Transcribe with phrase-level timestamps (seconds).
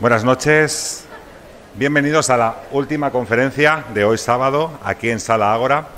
[0.00, 1.04] Buenas noches.
[1.74, 5.88] Bienvenidos a la última conferencia de hoy sábado aquí en Sala Ágora.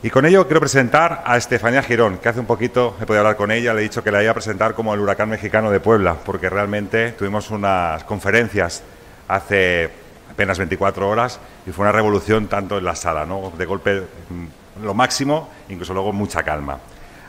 [0.00, 3.34] Y con ello quiero presentar a Estefanía Girón, que hace un poquito he podido hablar
[3.34, 5.80] con ella, le he dicho que la iba a presentar como el huracán mexicano de
[5.80, 8.84] Puebla, porque realmente tuvimos unas conferencias
[9.26, 9.90] hace
[10.30, 13.52] apenas 24 horas y fue una revolución tanto en la sala, ¿no?
[13.58, 16.78] De golpe mm, lo máximo, incluso luego mucha calma.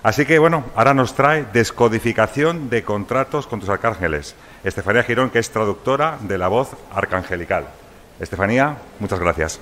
[0.02, 4.36] Así que bueno, ahora nos trae descodificación de contratos con tus arcángeles.
[4.64, 7.66] Estefanía Girón, que es traductora de la voz arcangelical.
[8.20, 9.60] Estefanía, muchas gracias.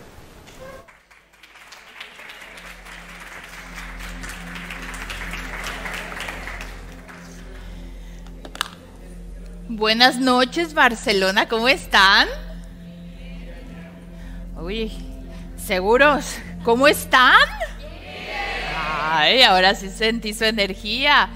[9.70, 12.28] Buenas noches, Barcelona, ¿cómo están?
[14.60, 14.92] Uy,
[15.56, 16.38] ¿seguros?
[16.64, 17.38] ¿Cómo están?
[19.00, 21.30] Ay, ahora sí sentí su energía.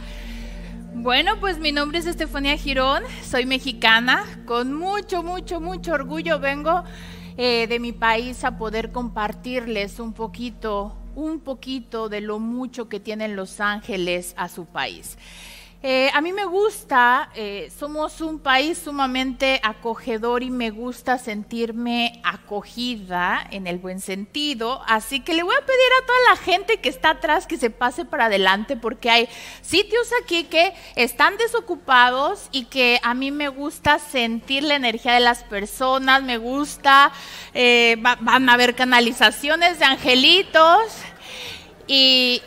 [0.96, 6.84] Bueno, pues mi nombre es Estefanía Girón, soy mexicana, con mucho, mucho, mucho orgullo vengo
[7.38, 13.00] eh, de mi país a poder compartirles un poquito, un poquito de lo mucho que
[13.00, 15.18] tienen los ángeles a su país.
[15.84, 22.22] Eh, a mí me gusta, eh, somos un país sumamente acogedor y me gusta sentirme
[22.24, 26.78] acogida en el buen sentido, así que le voy a pedir a toda la gente
[26.82, 29.28] que está atrás que se pase para adelante porque hay
[29.64, 35.22] sitios aquí que están desocupados y que a mí me gusta sentir la energía de
[35.22, 37.12] las personas, me gusta,
[37.56, 40.92] eh, van a haber canalizaciones de angelitos
[41.88, 42.44] y,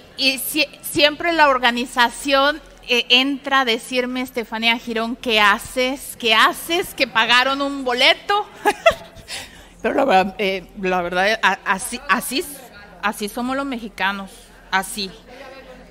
[0.83, 6.17] siempre la organización eh, entra a decirme Estefanía Girón, ¿qué haces?
[6.19, 6.95] ¿Qué haces?
[6.95, 8.47] ¿Que pagaron un boleto?
[9.83, 10.05] Pero la
[11.03, 12.45] verdad, eh, así, así,
[13.03, 14.31] así somos los mexicanos,
[14.71, 15.11] así.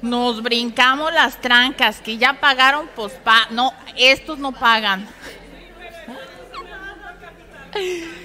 [0.02, 5.08] Nos brincamos las trancas, que ya pagaron, pues pa no, estos no pagan.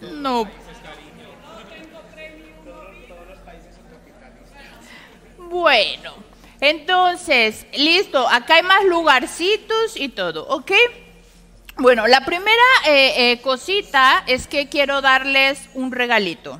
[0.00, 0.46] No.
[5.38, 6.25] Bueno.
[6.60, 10.72] Entonces, listo, acá hay más lugarcitos y todo, ¿ok?
[11.78, 16.58] Bueno, la primera eh, eh, cosita es que quiero darles un regalito.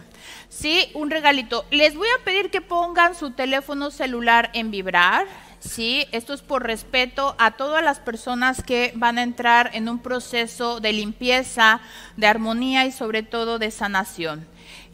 [0.51, 1.65] Sí, un regalito.
[1.71, 5.27] Les voy a pedir que pongan su teléfono celular en vibrar.
[5.61, 9.99] Sí, esto es por respeto a todas las personas que van a entrar en un
[9.99, 11.81] proceso de limpieza,
[12.17, 14.47] de armonía y sobre todo de sanación.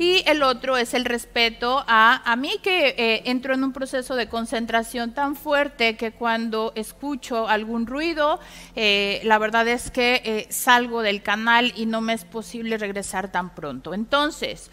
[0.03, 4.17] Y el otro es el respeto a, a mí que eh, entro en un proceso
[4.17, 8.41] de concentración tan fuerte que cuando escucho algún ruido,
[8.75, 13.31] eh, la verdad es que eh, salgo del canal y no me es posible regresar
[13.31, 13.95] tan pronto.
[13.95, 14.73] Entonces,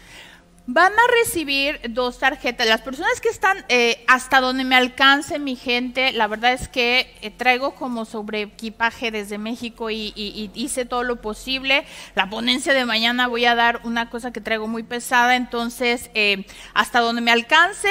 [0.66, 2.66] Van a recibir dos tarjetas.
[2.66, 7.12] Las personas que están eh, hasta donde me alcance mi gente, la verdad es que
[7.22, 10.12] eh, traigo como sobre equipaje desde México y,
[10.54, 11.84] hice todo lo posible.
[12.14, 16.46] La ponencia de mañana voy a dar una cosa que traigo muy pesada, entonces eh,
[16.74, 17.90] hasta donde me alcancen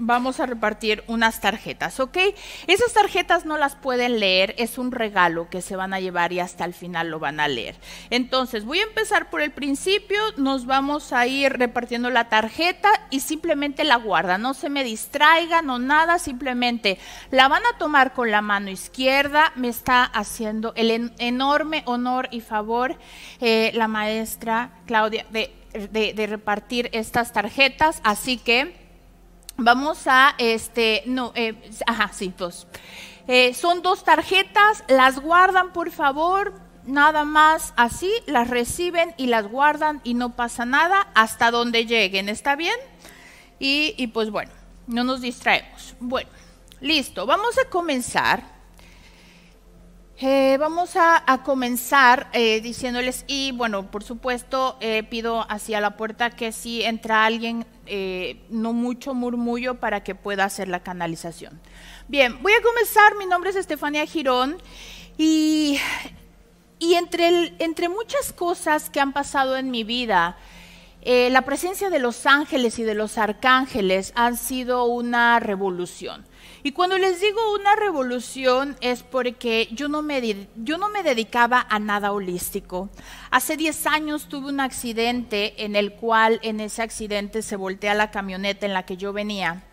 [0.00, 2.18] vamos a repartir unas tarjetas, ¿ok?
[2.66, 6.40] Esas tarjetas no las pueden leer, es un regalo que se van a llevar y
[6.40, 7.76] hasta el final lo van a leer.
[8.08, 13.20] Entonces, voy a empezar por el principio, nos vamos a ir repartiendo la tarjeta y
[13.20, 16.98] simplemente la guarda, no se me distraigan o nada, simplemente
[17.30, 22.40] la van a tomar con la mano izquierda, me está haciendo el enorme honor y
[22.40, 22.96] favor
[23.40, 25.52] eh, la maestra Claudia de,
[25.92, 28.79] de repartir estas tarjetas, así que
[29.62, 31.54] Vamos a, este, no, eh,
[31.86, 32.66] ajá, sí, dos.
[33.28, 36.54] Eh, son dos tarjetas, las guardan por favor,
[36.86, 42.30] nada más así, las reciben y las guardan y no pasa nada hasta donde lleguen,
[42.30, 42.74] ¿está bien?
[43.58, 44.50] Y, y pues bueno,
[44.86, 45.94] no nos distraemos.
[46.00, 46.30] Bueno,
[46.80, 48.59] listo, vamos a comenzar.
[50.22, 56.28] Eh, vamos a, comenzar eh, diciéndoles, y bueno, por supuesto, eh, pido hacia la puerta
[56.28, 57.64] que si entra alguien,
[58.50, 61.58] no mucho murmullo para que pueda hacer la canalización.
[62.06, 64.58] Bien, voy a comenzar, mi nombre es Estefania Girón,
[65.16, 65.80] y,
[66.78, 70.36] y entre, entre muchas cosas que han pasado en mi vida,
[71.02, 76.26] la presencia de los ángeles y de los arcángeles han sido una revolución.
[76.62, 81.66] Y cuando les digo una revolución es porque yo no me, yo no me dedicaba
[81.68, 82.90] a nada holístico.
[83.30, 88.10] Hace 10 años tuve un accidente en el cual en ese accidente se voltea la
[88.10, 89.64] camioneta en la que yo venía.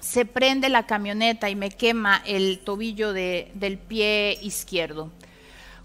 [0.00, 5.10] Se prende la camioneta y me quema el tobillo del pie izquierdo.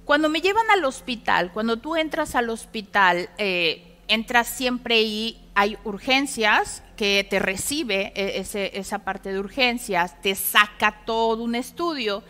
[0.03, 5.77] Cuando me llevan al hospital, cuando tú entras al hospital, eh, entras siempre y hay
[5.83, 12.23] urgencias que te recibe e, esa parte de urgencias, te saca todo un estudio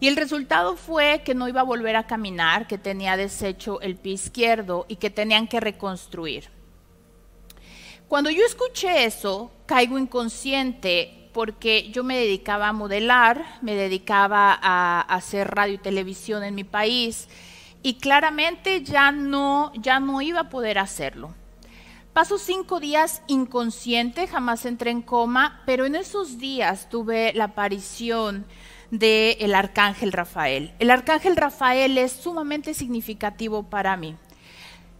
[0.00, 3.96] Y el resultado fue que no iba a volver a caminar, que tenía deshecho el
[3.96, 6.48] pie izquierdo y que tenían que reconstruir.
[8.08, 15.02] Cuando yo escuché eso, caigo inconsciente porque yo me dedicaba a modelar, me dedicaba a
[15.02, 17.28] hacer radio y televisión en mi país
[17.82, 21.34] y claramente ya no, ya no iba a poder hacerlo.
[22.12, 28.46] Paso cinco días inconsciente, jamás entré en coma, pero en esos días tuve la aparición
[28.90, 30.74] del arcángel Rafael.
[30.80, 34.16] El arcángel Rafael es sumamente significativo para mí.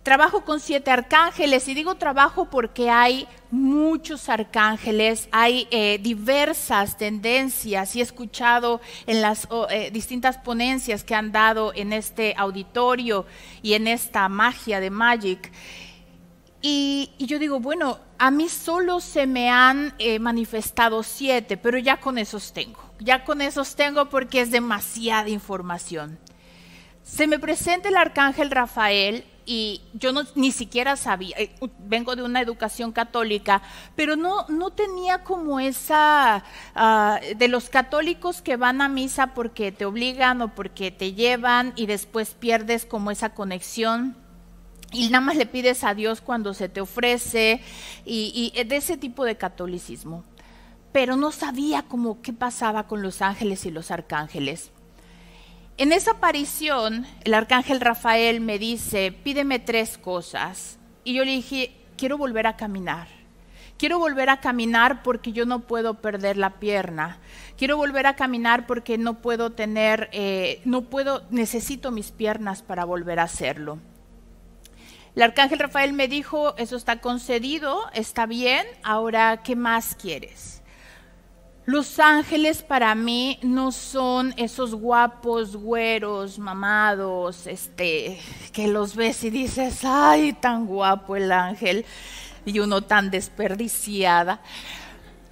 [0.04, 7.96] Trabajo con siete arcángeles y digo trabajo porque hay muchos arcángeles, hay eh, diversas tendencias
[7.96, 13.26] y he escuchado en las eh, distintas ponencias que han dado en este auditorio
[13.62, 15.50] y en esta magia de Magic.
[16.62, 21.98] Y, yo digo, bueno, a mí solo se me han eh, manifestado siete, pero ya
[22.00, 22.80] con esos tengo.
[22.98, 26.18] Ya con esos tengo porque es demasiada información.
[27.02, 32.22] Se me presenta el arcángel Rafael y yo no, ni siquiera sabía, eh, vengo de
[32.22, 33.62] una educación católica,
[33.96, 39.72] pero no, no tenía como esa, ah, de los católicos que van a misa porque
[39.72, 44.14] te obligan o porque te llevan y después pierdes como esa conexión
[44.92, 47.60] y nada más le pides a Dios cuando se te ofrece
[48.04, 50.24] y, de ese tipo de catolicismo.
[50.92, 54.72] Pero no sabía cómo qué pasaba con los ángeles y los arcángeles.
[55.76, 60.78] En esa aparición, el arcángel Rafael me dice, pídeme tres cosas.
[61.04, 63.08] Y yo le dije, quiero volver a caminar.
[63.78, 67.18] Quiero volver a caminar porque yo no puedo perder la pierna.
[67.56, 72.84] Quiero volver a caminar porque no puedo tener, eh, no puedo, necesito mis piernas para
[72.84, 73.78] volver a hacerlo.
[75.16, 80.62] El arcángel Rafael me dijo, eso está concedido, está bien, ahora, ¿qué más quieres?
[81.66, 88.20] Los ángeles para mí no son esos guapos, güeros, mamados, este,
[88.52, 91.84] que los ves y dices, ay, tan guapo el ángel,
[92.44, 94.40] y uno tan desperdiciada.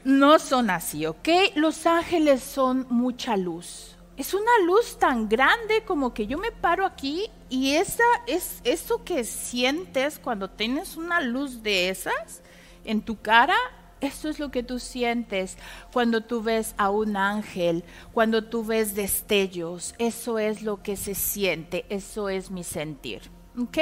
[0.04, 1.28] No son así, ¿ok?
[1.54, 6.85] Los ángeles son mucha luz es una luz tan grande como que yo me paro
[6.85, 12.43] aquí y esa es eso que sientes cuando tienes una luz de esas
[12.85, 13.56] en tu cara,
[14.00, 15.56] eso es lo que tú sientes
[15.93, 21.15] cuando tú ves a un ángel, cuando tú ves destellos, eso es lo que se
[21.15, 23.38] siente, eso es mi sentir.
[23.58, 23.78] ¿Ok?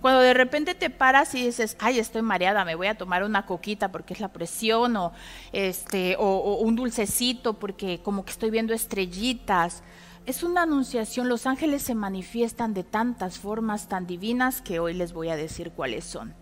[0.00, 3.46] Cuando de repente te paras y dices, ay, estoy mareada, me voy a tomar una
[3.46, 5.12] coquita porque es la presión, o,
[5.52, 9.82] este, o, un dulcecito porque como que estoy viendo estrellitas.
[10.24, 15.12] Es una anunciación, los ángeles se manifiestan de tantas formas tan divinas que hoy les
[15.12, 16.34] voy a decir cuáles son.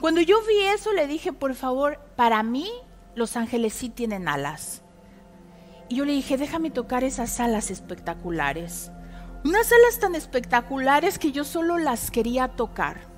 [0.00, 2.70] Cuando yo vi eso le dije, por favor, para mí
[3.14, 4.82] los ángeles sí tienen alas.
[5.90, 8.90] Y yo le dije, déjame tocar esas alas espectaculares.
[9.44, 13.10] Unas alas tan espectaculares que yo solo las quería tocar.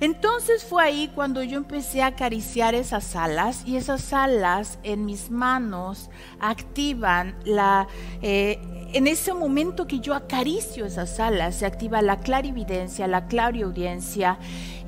[0.00, 5.30] Entonces fue ahí cuando yo empecé a acariciar esas alas y esas alas en mis
[5.30, 7.88] manos activan la...
[8.22, 8.60] Eh,
[8.92, 14.38] en ese momento que yo acaricio esas alas, se activa la clarividencia, la clariaudiencia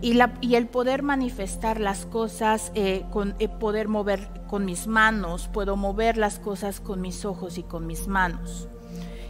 [0.01, 3.05] y, la, y el poder manifestar las cosas, eh,
[3.41, 7.87] eh, poder mover con mis manos, puedo mover las cosas con mis ojos y con
[7.87, 8.69] mis manos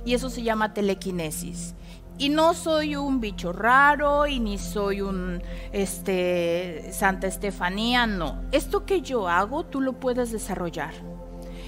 [0.05, 1.75] y eso se llama telequinesis.
[2.19, 5.43] Y no soy un bicho raro y ni soy un
[5.73, 8.43] este Santa Estefanía, no.
[8.53, 10.93] Esto que yo hago tú lo puedes desarrollar.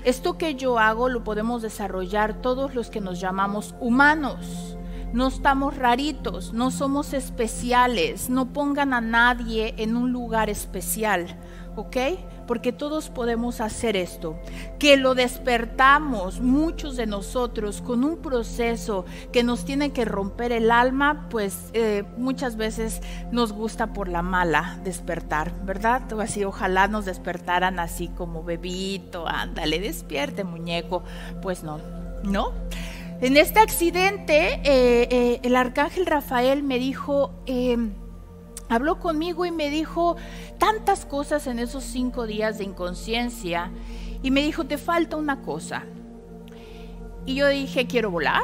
[0.05, 4.77] Esto que yo hago lo podemos desarrollar todos los que nos llamamos humanos.
[5.15, 11.39] No estamos raritos, no somos especiales, no pongan a nadie en un lugar especial,
[11.77, 11.97] ¿ok?
[12.47, 14.39] Porque todos podemos hacer esto,
[14.79, 20.71] que lo despertamos muchos de nosotros con un proceso que nos tiene que romper el
[20.71, 26.13] alma, pues eh, muchas veces nos gusta por la mala despertar, ¿verdad?
[26.13, 31.03] O así, ojalá nos despertaran así como bebito, ándale, despierte muñeco,
[31.41, 31.79] pues no,
[32.23, 32.53] ¿no?
[33.21, 37.93] En este accidente, eh, eh, el arcángel Rafael me dijo, em,
[38.75, 40.17] habló conmigo y me dijo
[40.59, 43.71] tantas cosas en esos cinco días de inconsciencia
[44.23, 45.85] y me dijo, te falta una cosa.
[47.27, 48.43] Y yo dije, quiero volar.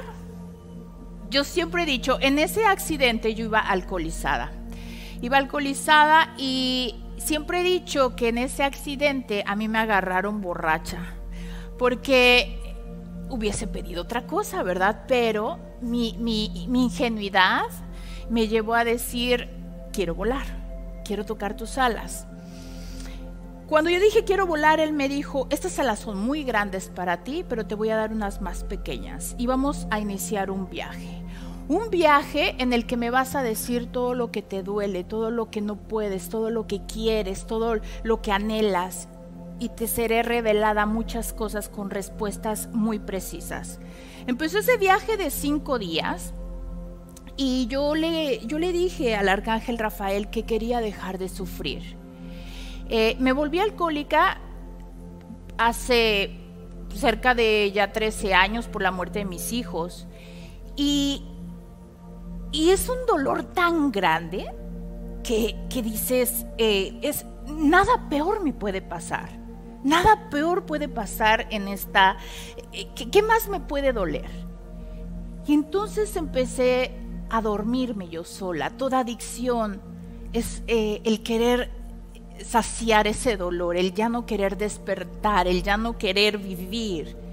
[1.30, 4.52] Yo siempre he dicho, en ese accidente yo iba alcoholizada.
[5.20, 11.14] Iba alcoholizada y siempre he dicho que en ese accidente a mí me agarraron borracha.
[11.78, 12.76] Porque
[13.30, 15.04] hubiese pedido otra cosa, ¿verdad?
[15.08, 17.66] Pero mi, mi, mi ingenuidad
[18.30, 19.57] me llevó a decir,
[19.98, 20.46] quiero volar,
[21.04, 22.28] quiero tocar tus alas.
[23.66, 27.44] cuando yo dije quiero volar, él me dijo, estas alas son muy grandes para ti,
[27.48, 29.34] pero te voy a dar unas más pequeñas.
[29.38, 31.20] Y vamos a iniciar un viaje.
[31.66, 35.32] Un viaje en el que me vas a decir todo lo que te duele, todo
[35.32, 39.08] lo que no puedes, todo lo que quieres, todo lo que anhelas.
[39.58, 43.80] Y te seré revelada muchas cosas con respuestas muy precisas.
[44.28, 46.34] Empezó ese viaje de cinco días
[47.38, 51.96] y yo le, yo le dije al arcángel Rafael que quería dejar de sufrir.
[52.90, 54.38] Eh, me volví alcohólica
[55.56, 56.36] hace
[56.94, 60.06] cerca de ya 13 años por la muerte de mis hijos.
[60.76, 61.22] Y
[62.50, 64.46] y es un dolor tan grande
[65.22, 69.28] que, dices, eh, es, nada peor me puede pasar.
[69.84, 72.16] Nada peor puede pasar en esta...
[72.72, 74.30] Eh, ¿qué, más me puede doler?
[75.46, 76.92] Y entonces empecé
[77.30, 78.70] a dormirme yo sola.
[78.70, 79.80] Toda adicción
[80.32, 81.70] es eh, el querer
[82.44, 87.28] saciar ese dolor, el ya no querer despertar, el ya no querer vivir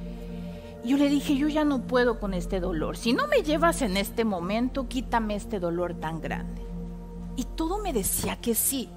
[0.85, 2.95] yo le dije, yo ya no puedo con este dolor.
[2.95, 6.61] Si no me llevas en este momento, quítame este dolor tan grande.
[7.35, 8.89] Y todo me decía que sí.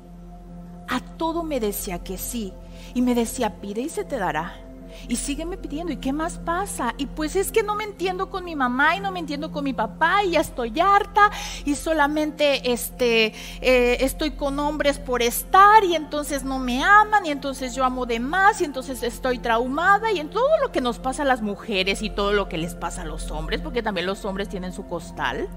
[0.87, 2.53] A todo me decía que sí.
[2.95, 4.68] Y me decía, pide y se te dará
[5.07, 6.95] y sígueme pidiendo, ¿y qué más pasa?
[6.99, 9.65] Y pues es que no me entiendo con mi mamá y no me entiendo con
[9.65, 11.31] mi papá y ya estoy harta
[11.65, 17.31] y solamente este, eh, estoy con hombres por estar y entonces no me aman y
[17.31, 20.99] entonces yo amo de más y entonces estoy traumada y en todo lo que nos
[20.99, 24.07] pasa a las mujeres y todo lo que les pasa a los hombres, porque también
[24.07, 25.49] los hombres tienen su costal,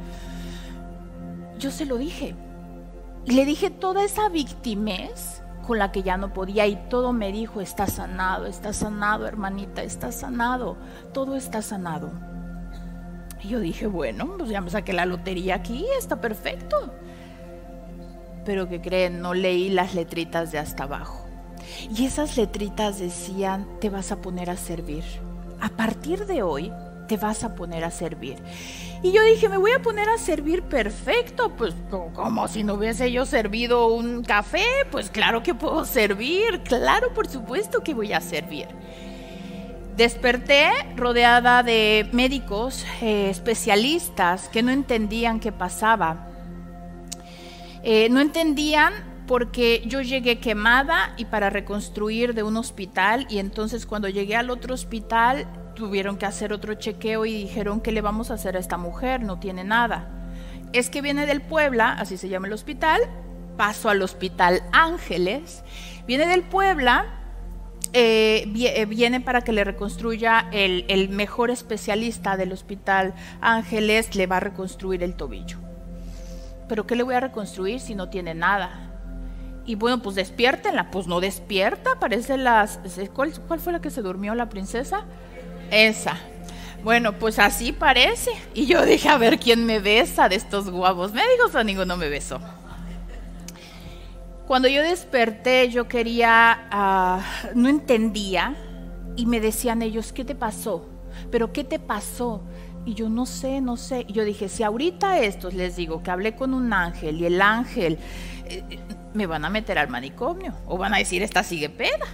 [1.60, 2.36] yo se lo dije.
[3.26, 7.62] Le dije toda esa victimez con la que ya no podía y todo me dijo,
[7.62, 10.78] está sanado, está sanado, hermanita, está sanado,
[11.14, 12.12] todo está sanado.
[13.44, 16.94] Y yo dije, bueno, pues ya me saqué la lotería aquí, está perfecto.
[18.46, 21.26] Pero que creen, no leí las letritas de hasta abajo.
[21.96, 25.04] Y esas letritas decían, te vas a poner a servir.
[25.60, 26.72] A partir de hoy,
[27.12, 28.38] te vas a poner a servir.
[29.04, 31.74] Y yo dije, me voy a poner a servir perfecto, pues
[32.14, 37.28] como si no hubiese yo servido un café, pues claro que puedo servir, claro, por
[37.28, 38.70] supuesto que voy a servir.
[39.98, 46.30] Desperté rodeada de médicos, eh, especialistas que no entendían qué pasaba.
[47.84, 48.94] Eh, no entendían
[49.28, 54.50] porque yo llegué quemada y para reconstruir de un hospital y entonces cuando llegué al
[54.50, 58.60] otro hospital tuvieron que hacer otro chequeo y dijeron, ¿qué le vamos a hacer a
[58.60, 59.22] esta mujer?
[59.22, 60.08] No tiene nada.
[60.74, 63.02] Es que viene del Puebla, así se llama el hospital,
[63.58, 65.64] paso al hospital Ángeles,
[66.08, 67.06] viene del Puebla,
[67.94, 74.38] eh, eh, viene para que le reconstruya el, mejor especialista del hospital Ángeles, le va
[74.38, 75.58] a reconstruir el tobillo.
[76.70, 78.88] Pero ¿qué le voy a reconstruir si no tiene nada?
[79.66, 82.80] Y bueno, pues despiértenla, pues no despierta, parece las...
[83.14, 85.06] ¿Cuál, ¿Cuál fue la que se durmió la princesa?
[85.72, 86.20] Esa.
[86.84, 88.32] Bueno, pues así parece.
[88.54, 92.10] Y yo dije, a ver quién me besa de estos guapos médicos o ninguno me
[92.10, 92.40] besó.
[94.48, 97.24] Cuando yo desperté, yo quería, ah,
[97.56, 98.56] no entendía
[99.16, 100.90] y me decían ellos, ¿qué te pasó?
[101.32, 102.44] ¿Pero qué te pasó?
[102.86, 104.06] Y yo no sé, no sé.
[104.08, 107.42] Y yo dije, si ahorita estos les digo que hablé con un ángel y el
[107.42, 108.00] ángel
[108.46, 108.80] eh,
[109.14, 112.08] me van a meter al manicomio o van a decir, esta sigue peda.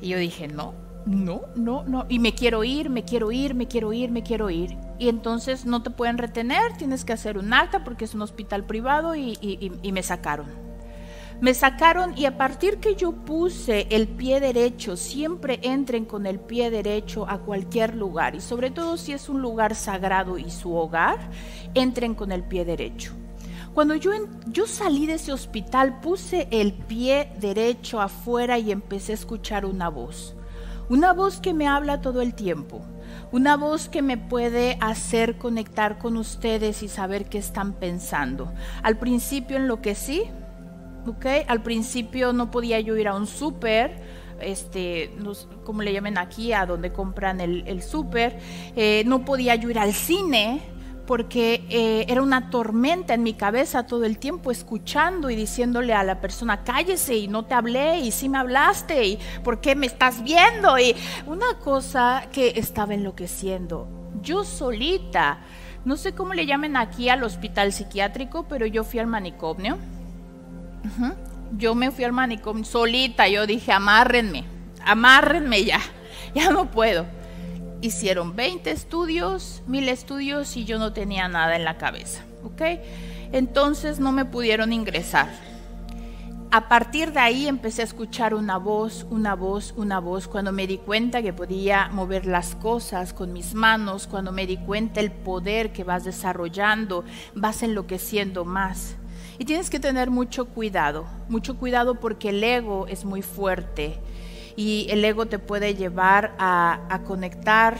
[0.00, 2.04] Y yo dije, no, no, no, no.
[2.08, 4.76] Y me quiero ir, me quiero ir, me quiero ir, me quiero ir.
[4.98, 8.64] Y entonces no te pueden retener, tienes que hacer un acta porque es un hospital
[8.64, 10.46] privado y, me sacaron.
[11.40, 16.40] Me sacaron y a partir que yo puse el pie derecho, siempre entren con el
[16.40, 20.74] pie derecho a cualquier lugar y sobre todo si es un lugar sagrado y su
[20.74, 21.18] hogar,
[21.74, 23.12] entren con el pie derecho.
[23.74, 24.12] Cuando yo,
[24.46, 29.90] yo salí de ese hospital, puse el pie derecho afuera y empecé a escuchar una
[29.90, 30.35] voz.
[30.88, 32.80] Una voz que me habla todo el tiempo.
[33.32, 38.52] Una voz que me puede hacer conectar con ustedes y saber qué están pensando.
[38.82, 40.22] Al principio enloquecí,
[41.06, 41.26] ¿ok?
[41.48, 44.00] Al principio no podía yo ir a un súper,
[44.40, 45.10] este,
[45.64, 48.38] como le llamen aquí, a donde compran el, súper.
[48.76, 50.75] Eh, no podía yo ir al cine
[51.06, 56.02] porque eh, era una tormenta en mi cabeza todo el tiempo escuchando y diciéndole a
[56.02, 59.86] la persona, cállese y no te hablé y sí me hablaste y por qué me
[59.86, 60.94] estás viendo y
[61.26, 63.88] una cosa que estaba enloqueciendo.
[64.22, 65.38] Yo solita,
[65.84, 69.78] no sé cómo le llamen aquí al hospital psiquiátrico, pero yo fui al manicomio.
[71.56, 74.44] Yo me fui al manicomio solita, yo dije, amárrenme,
[74.84, 75.80] amárrenme ya,
[76.34, 77.15] ya no puedo
[77.86, 82.62] hicieron 20 estudios, mil estudios y yo no tenía nada en la cabeza, ¿ok?
[83.32, 85.28] Entonces no me pudieron ingresar.
[86.52, 90.66] a partir de ahí empecé a escuchar una voz, una voz, una voz, cuando me
[90.66, 95.10] di cuenta que podía mover las cosas con mis manos, cuando me di cuenta el
[95.10, 98.96] poder que vas desarrollando, vas enloqueciendo más.
[99.38, 103.98] Y tienes que tener mucho cuidado, mucho cuidado porque el ego es muy fuerte
[104.56, 107.76] y el ego te puede llevar a, conectar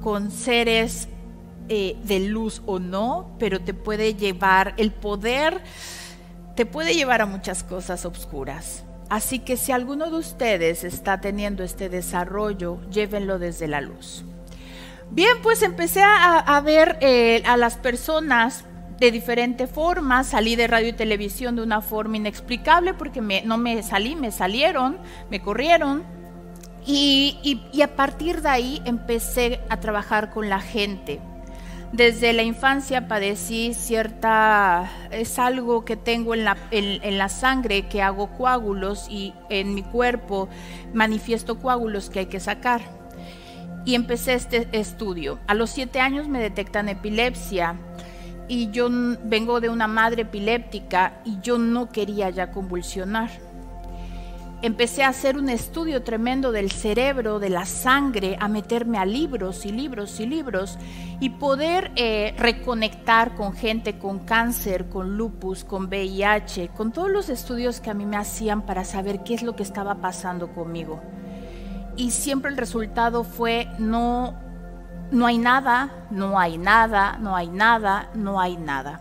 [0.00, 1.08] con seres
[1.68, 5.62] eh, de luz o no, pero te puede llevar el poder
[6.54, 8.84] te puede llevar a muchas cosas oscuras.
[9.10, 14.24] Así que si alguno de ustedes está teniendo este desarrollo, llévenlo desde la luz.
[15.10, 18.64] Bien, pues empecé a, ver eh, a las personas
[18.98, 20.24] de diferente forma.
[20.24, 24.98] Salí de radio y televisión de una forma inexplicable porque no me salí, me salieron,
[25.30, 26.04] me corrieron.
[26.86, 31.20] y a partir de ahí empecé a trabajar con la gente
[31.94, 39.06] desde la infancia padecí cierta, es algo que tengo en la, sangre, que hago coágulos
[39.08, 40.48] y en mi cuerpo
[40.92, 42.80] manifiesto coágulos que hay que sacar.
[43.84, 45.38] Y empecé este estudio.
[45.46, 47.76] A los siete años me detectan epilepsia
[48.48, 48.88] y yo
[49.24, 53.30] vengo de una madre epiléptica y yo no quería ya convulsionar
[54.64, 59.66] empecé a hacer un estudio tremendo del cerebro, de la sangre, a meterme a libros
[59.66, 60.78] y libros y libros
[61.20, 67.28] y poder eh, reconectar con gente con cáncer, con lupus, con VIH, con todos los
[67.28, 70.98] estudios que a mí me hacían para saber qué es lo que estaba pasando conmigo.
[71.96, 74.34] Y siempre el resultado fue no,
[75.14, 79.00] no hay nada, no hay nada, no hay nada, no hay nada.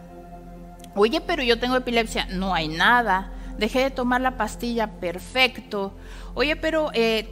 [0.95, 5.93] Oye, pero yo tengo epilepsia, no hay nada dejé de tomar la pastilla, perfecto.
[6.33, 7.29] Oye, pero eh,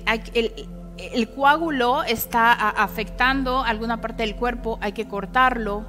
[0.98, 5.86] el, coágulo está afectando alguna parte del cuerpo, hay que cortarlo,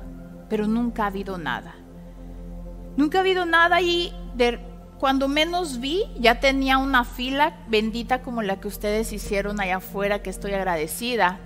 [0.49, 1.75] pero nunca ha habido nada.
[2.97, 4.13] Nunca ha habido nada y
[4.99, 10.23] cuando menos vi ya tenía una fila bendita como la que ustedes hicieron allá afuera,
[10.23, 11.39] que estoy agradecida.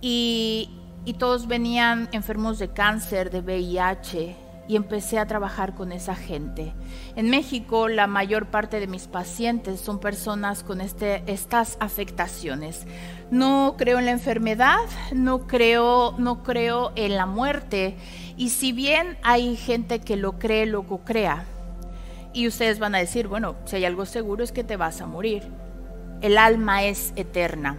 [0.00, 0.70] Y,
[1.18, 4.36] todos venían enfermos de cáncer, de VIH,
[4.68, 6.72] y empecé a trabajar con esa gente.
[7.16, 12.86] En México la mayor parte de mis pacientes son personas con este, estas afectaciones.
[13.32, 14.78] No creo en la enfermedad,
[15.12, 17.96] no creo, no creo en la muerte
[18.36, 21.44] y si bien hay gente que lo cree, lo crea.
[22.32, 25.06] Y ustedes van a decir, bueno, si hay algo seguro es que te vas a
[25.06, 25.42] morir.
[26.20, 27.76] El alma es eterna.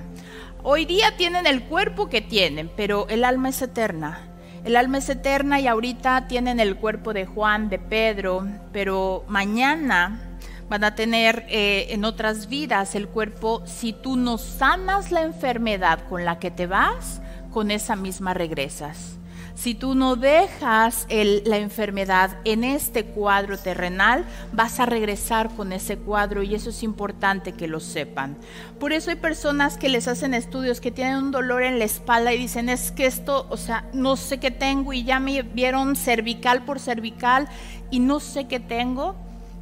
[0.64, 4.28] Hoy día tienen el cuerpo que tienen, pero el alma es eterna.
[4.64, 10.38] El alma es eterna y ahorita tienen el cuerpo de Juan, de Pedro, pero mañana
[10.70, 16.08] van a tener eh, en otras vidas el cuerpo, si tú no sanas la enfermedad
[16.08, 19.18] con la que te vas, con esa misma regresas.
[19.62, 26.00] Si tú no dejas la enfermedad en este cuadro terrenal, vas a regresar con ese
[26.00, 28.38] cuadro y eso es importante que lo sepan.
[28.80, 32.34] Por eso hay personas que les hacen estudios que tienen un dolor en la espalda
[32.34, 35.96] y dicen, es que esto, o sea, no sé qué tengo y ya me vieron
[35.96, 37.48] cervical por cervical
[37.92, 39.16] y no sé qué tengo,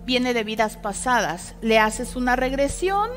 [0.06, 1.56] viene de vidas pasadas.
[1.60, 3.10] Le haces una regresión,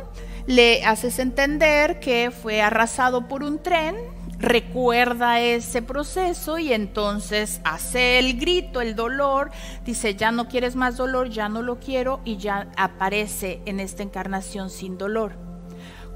[0.49, 3.95] le haces entender que fue arrasado por un tren
[4.43, 9.51] recuerda ese proceso y entonces hace el grito, el dolor,
[9.85, 14.03] dice, ya no quieres más dolor, ya no lo quiero y ya aparece en esta
[14.03, 15.37] encarnación sin dolor.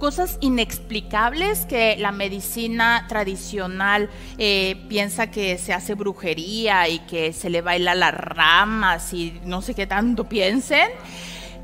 [0.00, 7.48] Cosas inexplicables que la medicina tradicional eh, piensa que se hace brujería y que se
[7.48, 10.90] le baila las ramas y no sé qué tanto piensen.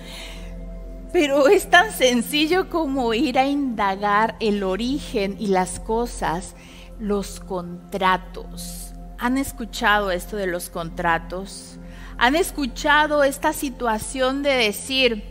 [1.15, 6.57] Pero es tan sencillo como ir a indagar el origen y las cosas,
[6.99, 8.91] los contratos.
[9.17, 11.79] ¿Han escuchado esto de los contratos?
[12.17, 15.23] ¿Han escuchado esta situación de decir,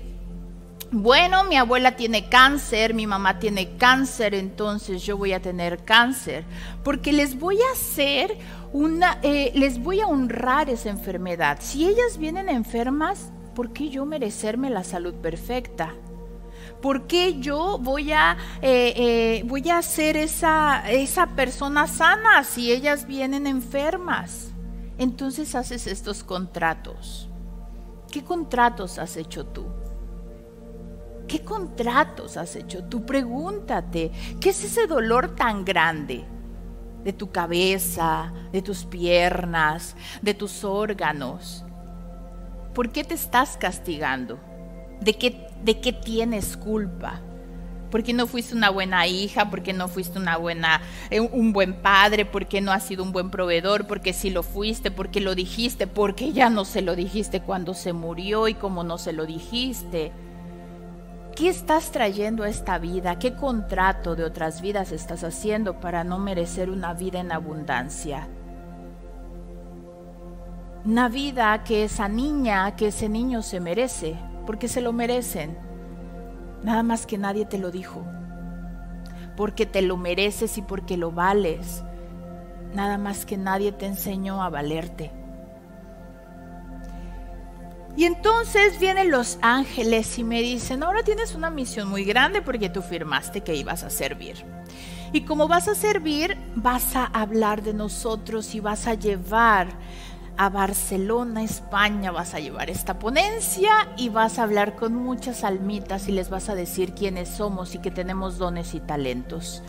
[0.91, 6.47] bueno, mi abuela tiene cáncer, mi mamá tiene cáncer, entonces yo voy a tener cáncer,
[6.83, 8.39] porque les voy a hacer
[8.73, 11.59] una, eh, les voy a honrar esa enfermedad.
[11.61, 15.95] Si ellas vienen enfermas, ¿por qué yo merecerme la salud perfecta?
[16.81, 22.73] ¿Por qué yo voy a, eh, eh, voy a ser esa, esa persona sana si
[22.73, 24.51] ellas vienen enfermas?
[24.99, 27.29] Entonces haces estos contratos.
[28.11, 29.65] ¿Qué contratos has hecho tú?
[31.27, 33.05] ¿Qué contratos has hecho tú?
[33.05, 36.25] Pregúntate, ¿qué es ese dolor tan grande?
[37.03, 41.64] De tu cabeza, de tus piernas, de tus órganos.
[42.75, 44.39] ¿Por qué te estás castigando?
[45.01, 47.23] ¿De qué, de qué tienes culpa?
[47.95, 52.25] porque no fuiste una buena hija, porque no fuiste una buena, eh, un buen padre,
[52.25, 56.33] porque no has sido un buen proveedor, porque sí lo fuiste, porque lo dijiste, porque
[56.33, 60.11] ya no se lo dijiste cuando se murió y como no se lo dijiste.
[61.37, 63.21] ¿Qué estás trayendo a esta vida?
[63.21, 68.27] ¿Qué contrato de otras vidas estás haciendo para no merecer una vida en abundancia?
[70.85, 74.17] Una vida que esa niña, que ese niño se merece,
[74.47, 75.57] porque se lo merecen
[76.65, 78.03] Nada más que nadie te lo dijo.
[79.37, 81.85] Porque te lo mereces y porque lo vales.
[82.75, 85.13] Nada más que nadie te enseñó a valerte.
[87.97, 92.71] Y entonces vienen los ángeles y me dicen, ahora tienes una misión muy grande porque
[92.71, 94.43] tú firmaste que ibas a servir.
[95.13, 99.69] Y como vas a servir, vas a hablar de nosotros y vas a llevar
[100.37, 106.09] a Barcelona, España, vas a llevar esta ponencia y vas a hablar con muchas almitas
[106.09, 109.63] y les vas a decir quiénes somos y que tenemos dones y talentos.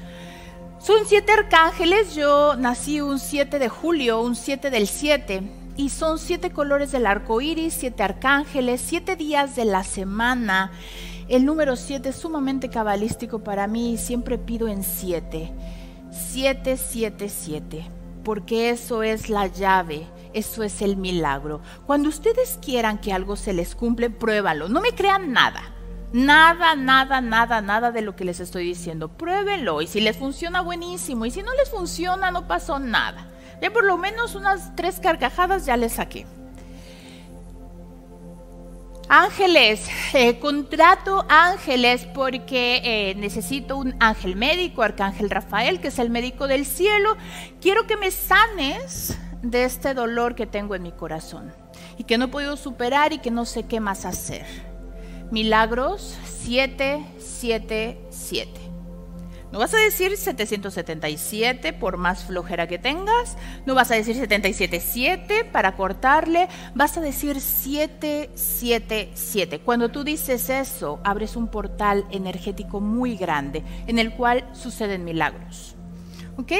[0.80, 5.44] Son siete arcángeles, yo nací un 7 de julio, un 7 del 7,
[5.78, 10.72] y son siete colores del arco iris, siete arcángeles, siete días de la semana.
[11.28, 15.52] El número 7 es sumamente cabalístico para mí y siempre pido en 7.
[16.12, 17.86] 7, 7, 7,
[18.24, 21.62] porque eso es la llave eso es el milagro.
[21.88, 24.68] Cuando ustedes quieran que algo se les cumple, pruébalo.
[24.68, 25.72] No me crean nada.
[26.12, 29.08] Nada, nada, nada, nada de lo que les estoy diciendo.
[29.08, 29.82] Pruébenlo.
[29.82, 31.26] Y si les funciona, buenísimo.
[31.26, 33.28] Y si no les funciona, no pasó nada.
[33.62, 36.26] Ya por lo menos unas tres carcajadas ya les saqué.
[39.08, 46.10] Ángeles, eh, contrato ángeles porque eh, necesito un ángel médico, Arcángel Rafael, que es el
[46.10, 47.16] médico del cielo.
[47.62, 49.18] Quiero que me sanes
[49.52, 51.54] de este dolor que tengo en mi corazón
[51.98, 54.46] y que no he podido superar y que no sé qué más hacer.
[55.32, 58.52] Milagros 777.
[59.52, 65.46] No vas a decir 777 por más flojera que tengas, no vas a decir 777
[65.46, 69.60] para cortarle, vas a decir 777.
[69.60, 75.78] Cuando tú dices eso, abres un portal energético muy grande en el cual suceden milagros.
[76.38, 76.52] ¿Ok?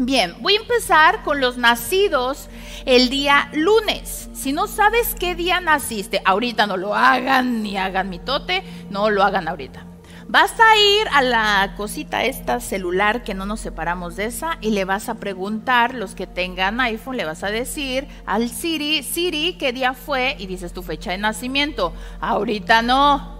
[0.00, 2.48] Bien, voy a empezar con los nacidos
[2.86, 4.30] el día lunes.
[4.32, 9.24] Si no sabes qué día naciste, ahorita no lo hagan ni hagan mitote, no lo
[9.24, 9.86] hagan ahorita.
[10.28, 14.70] Vas a ir a la cosita esta celular que no nos separamos de esa y
[14.70, 19.54] le vas a preguntar, los que tengan iPhone, le vas a decir al Siri, Siri,
[19.54, 20.36] ¿qué día fue?
[20.38, 21.92] Y dices tu fecha de nacimiento.
[22.20, 23.37] Ahorita no,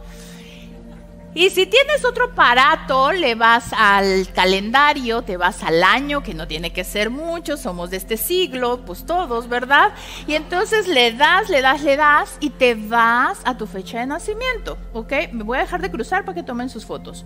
[1.39, 6.49] y si tienes otro aparato, le vas al calendario, te vas al año, que no
[6.49, 9.93] tiene que ser mucho, somos de este siglo, pues todos, ¿verdad?
[10.27, 14.07] Y entonces le das, le das, le das y te vas a tu fecha de
[14.07, 15.13] nacimiento, ¿ok?
[15.31, 17.25] Me voy a dejar de cruzar para que tomen sus fotos.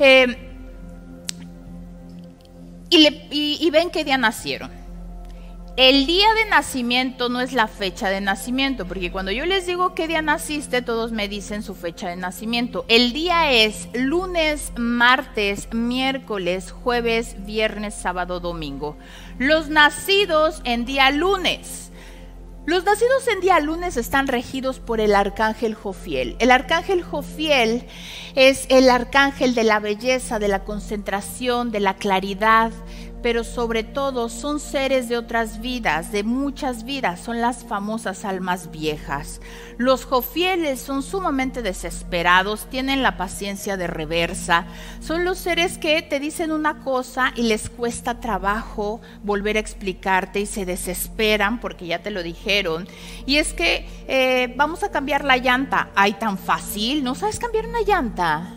[0.00, 0.48] Eh,
[2.90, 4.79] y ven qué día nacieron.
[5.80, 9.94] El día de nacimiento no es la fecha de nacimiento, porque cuando yo les digo
[9.94, 12.84] qué día naciste, todos me dicen su fecha de nacimiento.
[12.88, 18.98] El día es lunes, martes, miércoles, jueves, viernes, sábado, domingo.
[19.38, 21.90] Los nacidos en día lunes.
[22.66, 26.36] Los nacidos en día lunes están regidos por el arcángel Jofiel.
[26.40, 27.86] El arcángel Jofiel
[28.34, 32.70] es el arcángel de la belleza, de la concentración, de la claridad,
[33.22, 38.70] pero sobre todo son seres de otras vidas, de muchas vidas, son las famosas almas
[38.70, 39.40] viejas.
[39.76, 44.66] Los jofieles son sumamente desesperados, tienen la paciencia de reversa,
[45.00, 50.40] son los seres que te dicen una cosa y les cuesta trabajo volver a explicarte
[50.40, 52.88] y se desesperan porque ya te lo dijeron.
[53.26, 57.66] Y es que eh, vamos a cambiar la llanta, ay, tan fácil, ¿no sabes cambiar
[57.66, 58.54] una llanta?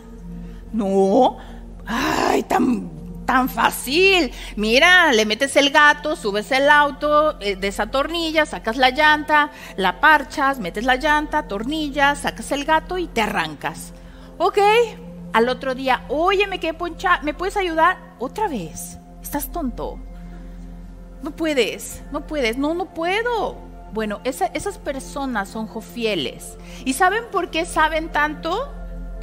[0.71, 1.37] No,
[1.85, 4.31] ay, tan tan fácil.
[4.55, 10.59] Mira, le metes el gato, subes el auto, eh, desatornillas, sacas la llanta, la parchas,
[10.59, 13.93] metes la llanta, tornillas, sacas el gato y te arrancas.
[14.37, 14.59] Ok,
[15.33, 17.97] al otro día, oye, me quedé poncha, ¿me puedes ayudar?
[18.19, 19.99] Otra vez, estás tonto.
[21.21, 23.57] No puedes, no puedes, no, no puedo.
[23.93, 26.57] Bueno, esas personas son jofieles.
[26.83, 28.73] ¿Y saben por qué saben tanto?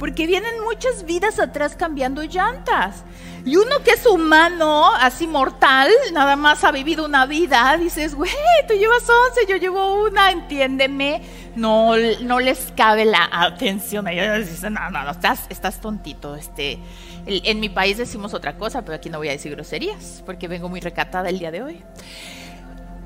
[0.01, 3.03] porque vienen muchas vidas atrás cambiando llantas.
[3.45, 8.31] Y uno que es humano, así mortal, nada más ha vivido una vida, dices, güey,
[8.67, 11.21] tú llevas 11, yo llevo una, entiéndeme.
[11.55, 14.07] No, no les cabe la atención.
[14.07, 16.35] Ellos dicen, no, no, no, estás, estás tontito.
[16.35, 16.79] Este,
[17.25, 20.69] en mi país decimos otra cosa, pero aquí no voy a decir groserías, porque vengo
[20.69, 21.83] muy recatada el día de hoy.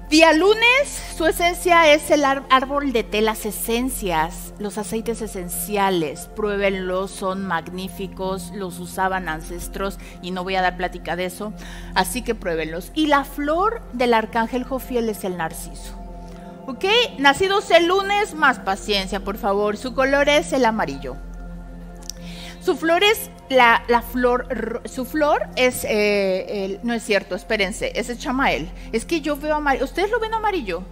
[0.09, 0.87] Día lunes,
[1.17, 6.29] su esencia es el árbol de té, las esencias, los aceites esenciales.
[6.35, 11.53] Pruébenlos, son magníficos, los usaban ancestros y no voy a dar plática de eso,
[11.95, 12.91] así que pruébenlos.
[12.93, 15.99] Y la flor del arcángel Jofiel es el narciso.
[16.67, 16.85] ¿Ok?
[17.17, 19.75] Nacidos el lunes, más paciencia, por favor.
[19.75, 21.17] Su color es el amarillo.
[22.61, 28.17] Su flor es la, flor, su flor es, eh, no es cierto, espérense, es el
[28.17, 28.69] chamael.
[28.91, 29.85] Es que yo veo amarillo.
[29.85, 30.83] ¿Ustedes lo ven amarillo?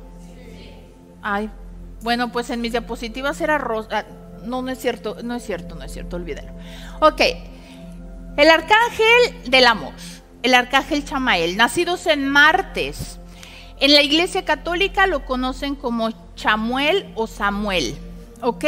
[1.21, 1.49] Ay,
[2.01, 3.89] bueno, pues en mis diapositivas era rosa.
[3.91, 4.05] Ah,
[4.43, 6.51] no, no es cierto, no es cierto, no es cierto, olvídalo.
[6.99, 7.21] Ok,
[8.35, 9.93] el arcángel del amor,
[10.43, 13.19] el arcángel chamael, nacidos en martes.
[13.79, 17.97] En la iglesia católica lo conocen como Chamuel o Samuel,
[18.41, 18.65] ¿ok?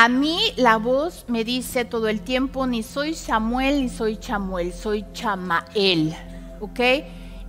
[0.00, 4.72] A mí la voz me dice todo el tiempo, ni soy Samuel ni soy Chamuel,
[4.72, 6.14] soy Chamael.
[6.60, 6.78] ¿Ok?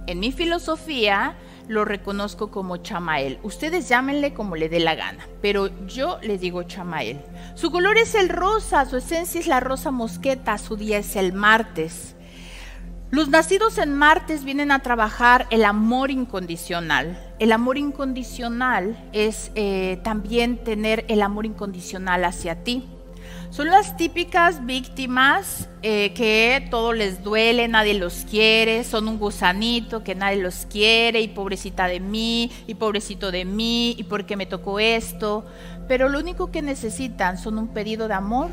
[0.07, 1.35] En mi filosofía
[1.67, 3.37] lo reconozco como Chamael.
[3.43, 7.21] Ustedes llámenle como le dé la gana, pero yo le digo Chamael.
[7.53, 11.33] Su color es el rosa, su esencia es la rosa mosqueta, su día es el
[11.33, 12.15] martes.
[13.11, 17.28] Los nacidos en martes vienen a trabajar el amor incondicional.
[17.39, 22.83] El amor incondicional es eh, también tener el amor incondicional hacia ti.
[23.49, 30.03] Son las típicas víctimas eh, que todo les duele, nadie los quiere, son un gusanito
[30.03, 34.35] que nadie los quiere y pobrecita de mí y pobrecito de mí y por qué
[34.35, 35.45] me tocó esto.
[35.87, 38.49] Pero lo único que necesitan son un pedido de amor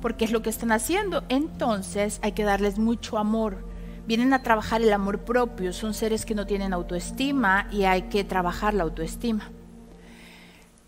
[0.00, 1.24] porque es lo que están haciendo.
[1.28, 3.67] Entonces hay que darles mucho amor
[4.08, 8.24] vienen a trabajar el amor propio, son seres que no tienen autoestima y hay que
[8.24, 9.50] trabajar la autoestima.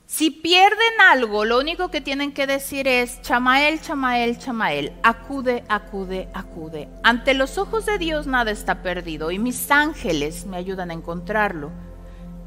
[0.06, 6.30] Si pierden algo, lo único que tienen que decir es, Chamael, Chamael, Chamael, acude, acude,
[6.32, 6.88] acude.
[7.02, 11.70] Ante los ojos de Dios nada está perdido y mis ángeles me ayudan a encontrarlo.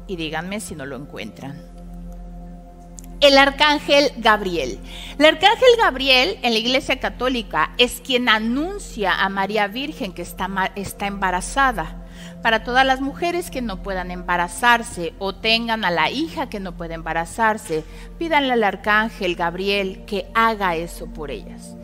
[0.08, 1.73] Y díganme si no lo encuentran
[3.24, 4.78] el arcángel Gabriel.
[5.18, 10.72] El arcángel Gabriel en la Iglesia Católica es quien anuncia a María Virgen que está,
[10.76, 12.04] está embarazada.
[12.42, 16.76] Para todas las mujeres que no puedan embarazarse o tengan a la hija que no
[16.76, 17.82] puede embarazarse,
[18.18, 21.76] pídanle al arcángel Gabriel que haga eso por ellas.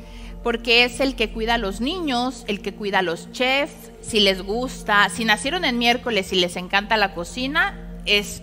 [0.42, 4.20] Porque es el que cuida a los niños, el que cuida a los chefs, si
[4.20, 8.42] les gusta, si nacieron en miércoles y les encanta la cocina, es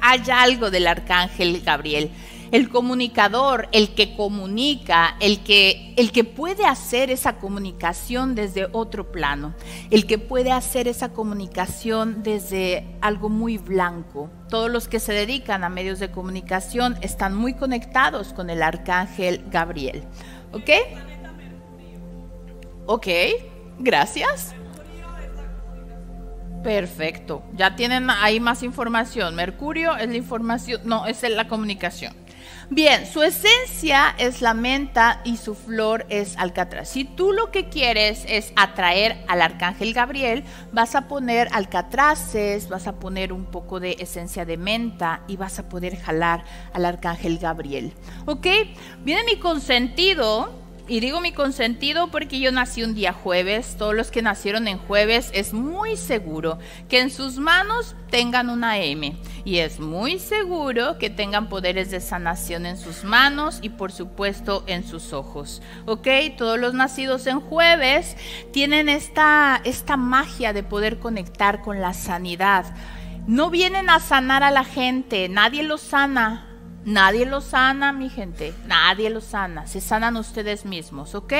[0.00, 2.10] hay algo del arcángel Gabriel.
[2.52, 9.10] El comunicador, el que comunica, el que, el que puede hacer esa comunicación desde otro
[9.10, 9.54] plano,
[9.90, 14.30] el que puede hacer esa comunicación desde algo muy blanco.
[14.48, 19.44] Todos los que se dedican a medios de comunicación están muy conectados con el arcángel
[19.50, 20.04] Gabriel.
[20.52, 20.70] ¿Ok?
[22.86, 23.06] Ok,
[23.78, 24.54] gracias.
[26.62, 27.42] Perfecto.
[27.54, 29.34] Ya tienen ahí más información.
[29.34, 32.21] Mercurio es la información, no, es la comunicación.
[32.74, 36.88] Bien, su esencia es la menta y su flor es alcatraz.
[36.88, 42.86] Si tú lo que quieres es atraer al arcángel Gabriel, vas a poner alcatraces, vas
[42.86, 47.36] a poner un poco de esencia de menta y vas a poder jalar al arcángel
[47.36, 47.92] Gabriel.
[48.24, 48.46] ¿Ok?
[49.04, 53.76] Viene mi consentido y digo mi consentido porque yo nací un día jueves.
[53.78, 58.78] Todos los que nacieron en jueves es muy seguro que en sus manos tengan una
[58.78, 59.16] M.
[59.44, 64.64] Y es muy seguro que tengan poderes de sanación en sus manos y por supuesto
[64.66, 65.62] en sus ojos.
[65.86, 66.08] ¿Ok?
[66.36, 68.16] Todos los nacidos en jueves
[68.52, 72.74] tienen esta, esta magia de poder conectar con la sanidad.
[73.26, 76.51] No vienen a sanar a la gente, nadie los sana
[76.84, 81.32] Nadie lo sana, mi gente, nadie lo sana, se sanan ustedes mismos, ¿ok?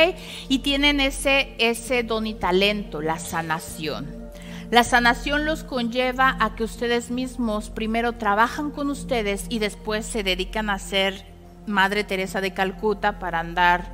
[0.49, 4.23] Y tienen ese, ese don y talento, la sanación.
[4.71, 10.23] La sanación los conlleva a que ustedes mismos primero trabajan con ustedes y después se
[10.23, 11.27] dedican a ser
[11.67, 13.93] Madre Teresa de Calcuta para andar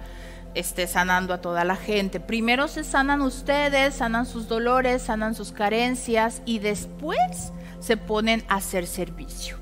[0.55, 2.21] este, sanando a toda la gente.
[2.21, 8.57] Primero se sanan ustedes, sanan sus dolores, sanan sus carencias y después se ponen a
[8.57, 9.57] hacer servicio.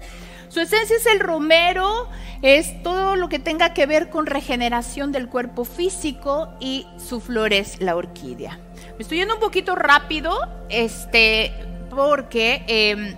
[0.57, 2.09] Su esencia es el romero,
[2.40, 7.53] es todo lo que tenga que ver con regeneración del cuerpo físico y su flor
[7.53, 8.59] es la orquídea.
[8.97, 10.35] Me estoy yendo un poquito rápido,
[10.71, 11.53] este,
[11.90, 13.14] porque em,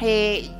[0.00, 0.50] eh,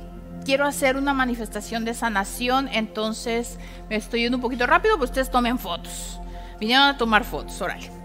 [0.45, 3.59] quiero hacer una manifestación de sanación, entonces
[3.89, 6.17] me estoy yendo un poquito rápido, pues ustedes tomen fotos.
[6.61, 7.98] Vinieron a tomar fotos, órale.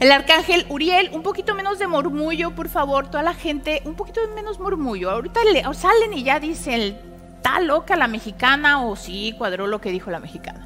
[0.00, 4.22] El arcángel Uriel, un poquito menos de murmullo, por favor, toda la gente, un poquito
[4.34, 5.10] menos murmullo.
[5.10, 6.98] Ahorita le, salen y ya dicen,
[7.36, 10.64] está loca la mexicana o sí, cuadró lo que dijo la mexicana.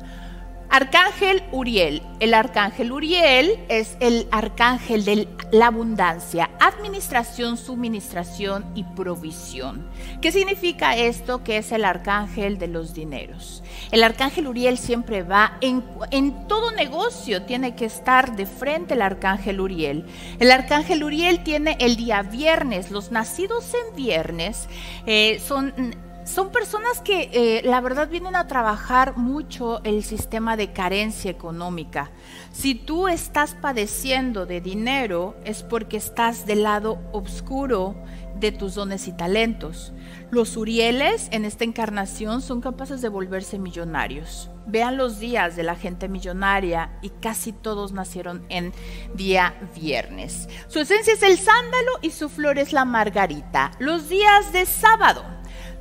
[0.70, 2.02] Arcángel Uriel.
[2.20, 9.88] El arcángel Uriel es el arcángel de la abundancia, administración, suministración y provisión.
[10.20, 11.44] ¿Qué significa esto?
[11.44, 13.62] Que es el arcángel de los dineros.
[13.92, 19.02] El arcángel Uriel siempre va en, en todo negocio, tiene que estar de frente el
[19.02, 20.06] arcángel Uriel.
[20.40, 22.90] El arcángel Uriel tiene el día viernes.
[22.90, 24.68] Los nacidos en viernes
[25.06, 30.72] eh, son son personas que eh, la verdad vienen a trabajar mucho el sistema de
[30.72, 32.10] carencia económica.
[32.52, 37.94] Si tú estás padeciendo de dinero es porque estás del lado oscuro
[38.36, 39.92] de tus dones y talentos.
[40.30, 44.50] Los Urieles en esta encarnación son capaces de volverse millonarios.
[44.66, 48.72] Vean los días de la gente millonaria y casi todos nacieron en
[49.14, 50.48] día viernes.
[50.68, 53.72] Su esencia es el sándalo y su flor es la margarita.
[53.78, 55.24] Los días de sábado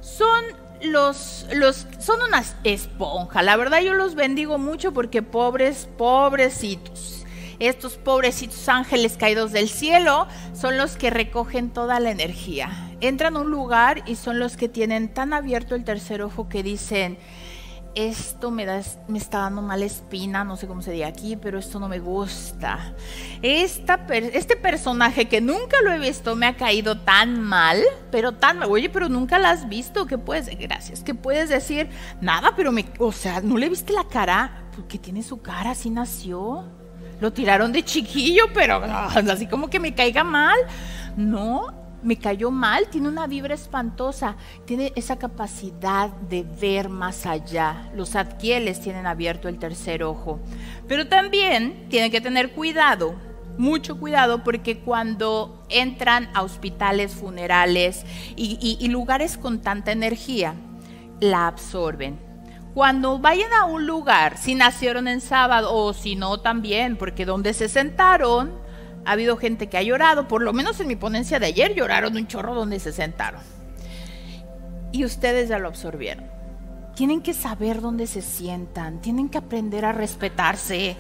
[0.04, 0.44] son
[0.82, 3.42] los, los, son una esponja.
[3.42, 7.26] La verdad yo los bendigo mucho porque pobres, pobrecitos.
[7.60, 12.92] Estos pobrecitos ángeles caídos del cielo son los que recogen toda la energía.
[13.00, 16.64] Entran a un lugar y son los que tienen tan abierto el tercer ojo que
[16.64, 17.18] dicen,
[17.96, 18.64] esto me,
[19.16, 22.94] está dando mala espina, no sé cómo se diga aquí, pero esto no me gusta.
[23.42, 28.60] Esta, este personaje que nunca lo he visto me ha caído tan mal, pero tan
[28.60, 28.70] mal.
[28.72, 30.50] Oye, pero nunca la has visto, ¿qué puedes?
[30.58, 31.90] Gracias, ¿qué puedes decir?
[32.22, 34.64] Nada, pero me, o sea, ¿no le viste la cara?
[34.76, 36.66] Porque tiene su cara, así nació.
[37.20, 38.82] Lo tiraron de chiquillo, pero
[39.32, 40.58] así como que me caiga mal.
[41.16, 44.36] No, me cayó mal, tiene una vibra espantosa,
[44.66, 47.90] tiene esa capacidad de ver más allá.
[47.96, 50.40] Los adquieles tienen abierto el tercer ojo.
[50.88, 53.16] Pero también tienen que tener cuidado,
[53.58, 60.56] mucho cuidado, porque cuando entran a hospitales, funerales y, y lugares con tanta energía,
[61.20, 62.20] la absorben.
[62.74, 67.54] Cuando vayan a un lugar, si nacieron en sábado o si no también, porque donde
[67.54, 68.63] se sentaron,
[69.06, 72.16] ha habido gente que ha llorado, por lo menos en mi ponencia de ayer lloraron
[72.16, 73.42] un chorro donde se sentaron.
[74.92, 76.26] Y ustedes ya lo absorbieron.
[76.96, 80.96] Tienen que saber dónde se sientan, tienen que aprender a respetarse.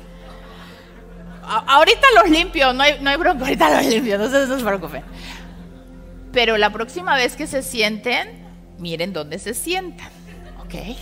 [1.45, 5.03] ahorita los limpio, no hay, no hay bronca, ahorita los limpio, no se, no preocupen.
[6.31, 8.43] Pero la próxima vez que se sienten,
[8.79, 10.09] miren dónde se sientan.
[10.59, 10.97] ¿Ok?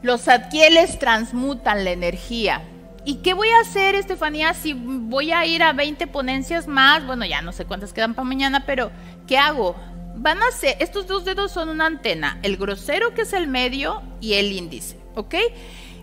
[0.00, 2.62] Los adquieles transmutan la energía
[3.08, 7.06] ¿Y qué voy a hacer, Estefanía, si voy a ir a 20 ponencias más?
[7.06, 8.90] Bueno, ya no sé cuántas quedan para mañana, pero
[9.26, 9.74] ¿qué hago?
[10.16, 14.02] Van a ser, estos dos dedos son una antena, el grosero que es el medio
[14.20, 15.36] y el índice, ¿ok?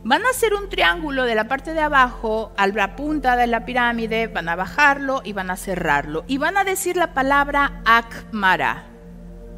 [0.03, 3.65] Van a hacer un triángulo de la parte de abajo a la punta de la
[3.65, 6.23] pirámide, van a bajarlo y van a cerrarlo.
[6.25, 8.94] Y van a decir la palabra Akmara.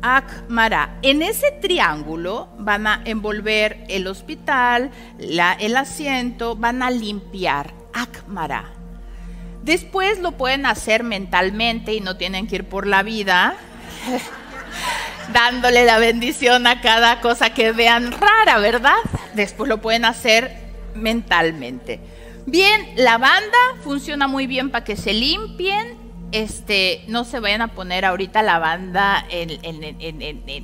[0.02, 0.98] Akmara.
[1.02, 7.74] En ese triángulo van a envolver el hospital, el asiento, van a limpiar.
[7.94, 8.72] Akmara.
[9.64, 13.56] Después lo pueden hacer mentalmente y no tienen que ir por la vida
[15.34, 18.96] dándole la bendición a cada cosa que vean rara, ¿verdad?
[19.34, 20.56] Después lo pueden hacer
[20.96, 22.00] mentalmente.
[22.46, 27.70] Bien, la banda funciona muy bien para que se limpien este, no se vayan a
[27.70, 29.26] poner ahorita lavanda,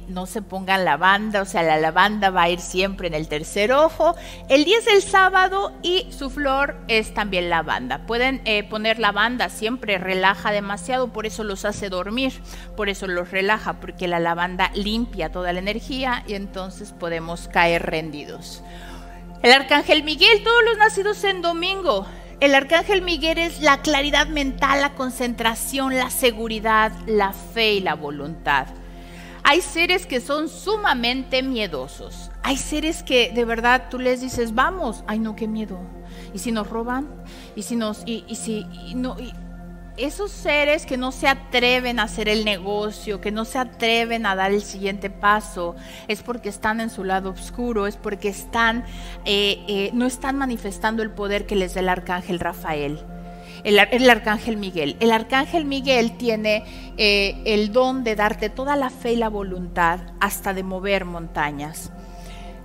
[0.10, 3.72] no se pongan lavanda, o sea, la lavanda va a ir siempre en el tercer
[3.72, 4.16] ojo.
[4.50, 8.06] El 10 es el sábado y su flor es también lavanda.
[8.06, 12.34] Pueden eh, poner lavanda, siempre relaja demasiado, por eso los hace dormir,
[12.76, 17.84] por eso los relaja, porque la lavanda limpia toda la energía y entonces podemos caer
[17.84, 18.64] rendidos.
[19.42, 22.06] El arcángel Miguel, todos los nacidos en domingo,
[22.44, 27.94] el arcángel Miguel es la claridad mental, la concentración, la seguridad, la fe y la
[27.96, 28.68] voluntad.
[29.44, 32.32] Hay seres que son sumamente miedosos.
[32.44, 35.80] Hay seres que de verdad tú les dices, vamos, ay no, qué miedo.
[36.34, 37.08] ¿Y si nos roban?
[37.56, 39.16] ¿Y si nos, y, si, no,
[39.98, 44.36] esos seres que no se atreven a hacer el negocio, que no se atreven a
[44.36, 45.76] dar el siguiente paso,
[46.08, 48.86] es porque están en su lado oscuro, es porque están,
[49.26, 53.00] eh, eh, no están manifestando el poder que les da el arcángel Rafael.
[53.64, 53.80] El,
[54.10, 54.98] arcángel Miguel.
[55.00, 56.66] El arcángel Miguel tiene
[56.98, 61.90] eh, el don de darte toda la fe y la voluntad hasta de mover montañas.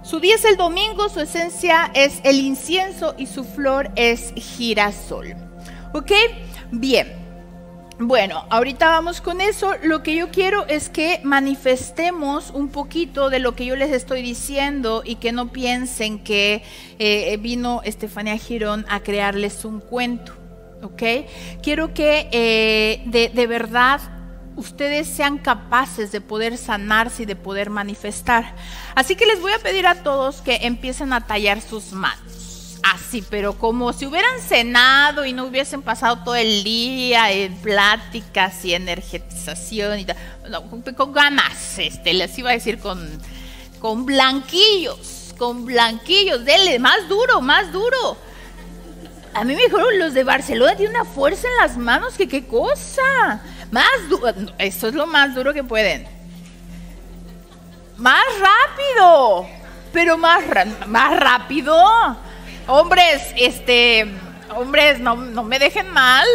[0.02, 5.36] Su día es el domingo, su esencia es el incienso y su flor es girasol.
[5.92, 6.12] ¿Ok?
[6.72, 7.17] Bien.
[8.00, 9.74] Bueno, ahorita vamos con eso.
[9.82, 14.22] Lo que yo quiero es que manifestemos un poquito de lo que yo les estoy
[14.22, 16.62] diciendo y que no piensen que
[17.00, 20.32] eh, vino Estefanía Girón a crearles un cuento.
[20.80, 21.02] ¿Ok?
[21.60, 24.00] Quiero que eh, de, de verdad
[24.54, 28.54] ustedes sean capaces de poder sanarse y de poder manifestar.
[28.94, 32.37] Así que les voy a pedir a todos que empiecen a tallar sus manos.
[32.82, 38.64] Así, pero como si hubieran cenado y no hubiesen pasado todo el día en pláticas
[38.64, 40.16] y energetización y tal.
[40.96, 43.20] con ganas, este, les iba a decir con,
[43.80, 48.16] con blanquillos, con blanquillos, dele, más duro, más duro.
[49.34, 53.42] A mí me los de Barcelona tienen una fuerza en las manos que qué cosa.
[53.70, 56.06] Más duro, esto es lo más duro que pueden.
[57.96, 59.46] Más rápido,
[59.92, 60.42] pero más,
[60.86, 61.76] más rápido.
[62.68, 64.06] Hombres, este,
[64.54, 66.26] hombres, no, no me dejen mal.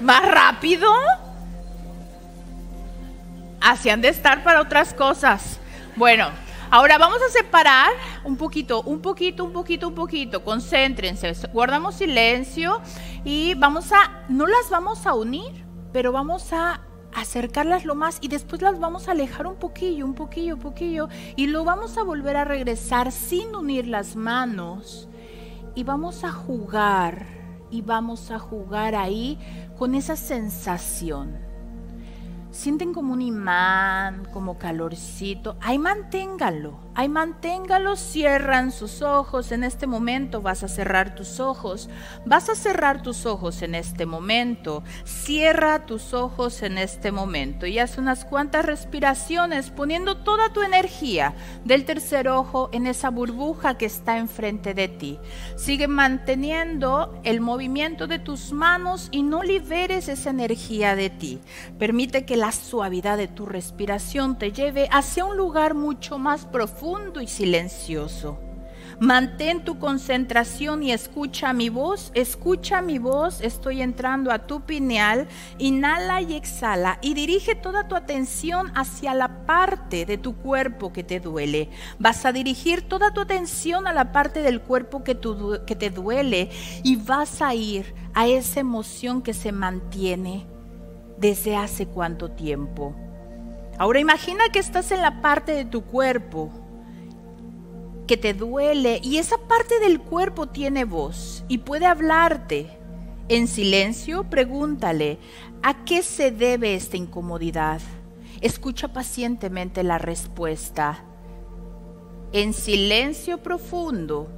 [0.00, 0.88] Más rápido.
[3.60, 5.58] Así han de estar para otras cosas.
[5.96, 6.28] Bueno,
[6.70, 7.90] ahora vamos a separar
[8.22, 10.44] un poquito, un poquito, un poquito, un poquito.
[10.44, 12.80] Concéntrense, guardamos silencio
[13.24, 15.62] y vamos a, no las vamos a unir
[15.92, 16.80] pero vamos a
[17.14, 21.08] acercarlas lo más y después las vamos a alejar un poquillo, un poquillo, un poquillo
[21.36, 25.08] y lo vamos a volver a regresar sin unir las manos
[25.74, 27.26] y vamos a jugar
[27.70, 29.38] y vamos a jugar ahí
[29.78, 31.51] con esa sensación
[32.52, 39.86] sienten como un imán, como calorcito, ahí manténgalo, ahí manténgalo, cierran sus ojos, en este
[39.86, 41.88] momento vas a cerrar tus ojos,
[42.26, 47.78] vas a cerrar tus ojos en este momento, cierra tus ojos en este momento y
[47.78, 51.34] haz unas cuantas respiraciones poniendo toda tu energía
[51.64, 55.18] del tercer ojo en esa burbuja que está enfrente de ti.
[55.56, 61.40] Sigue manteniendo el movimiento de tus manos y no liberes esa energía de ti.
[61.78, 67.20] Permite que la suavidad de tu respiración te lleve hacia un lugar mucho más profundo
[67.20, 68.36] y silencioso.
[68.98, 75.28] Mantén tu concentración y escucha mi voz, escucha mi voz, estoy entrando a tu pineal,
[75.58, 81.04] inhala y exhala y dirige toda tu atención hacia la parte de tu cuerpo que
[81.04, 81.70] te duele.
[82.00, 85.16] Vas a dirigir toda tu atención a la parte del cuerpo que,
[85.64, 86.50] que te duele
[86.82, 90.51] y vas a ir a esa emoción que se mantiene
[91.22, 92.94] desde hace cuánto tiempo.
[93.78, 96.50] Ahora imagina que estás en la parte de tu cuerpo
[98.08, 102.76] que te duele y esa parte del cuerpo tiene voz y puede hablarte.
[103.28, 105.18] En silencio, pregúntale,
[105.62, 107.80] ¿a qué se debe esta incomodidad?
[108.40, 111.04] Escucha pacientemente la respuesta.
[112.32, 114.28] En silencio profundo,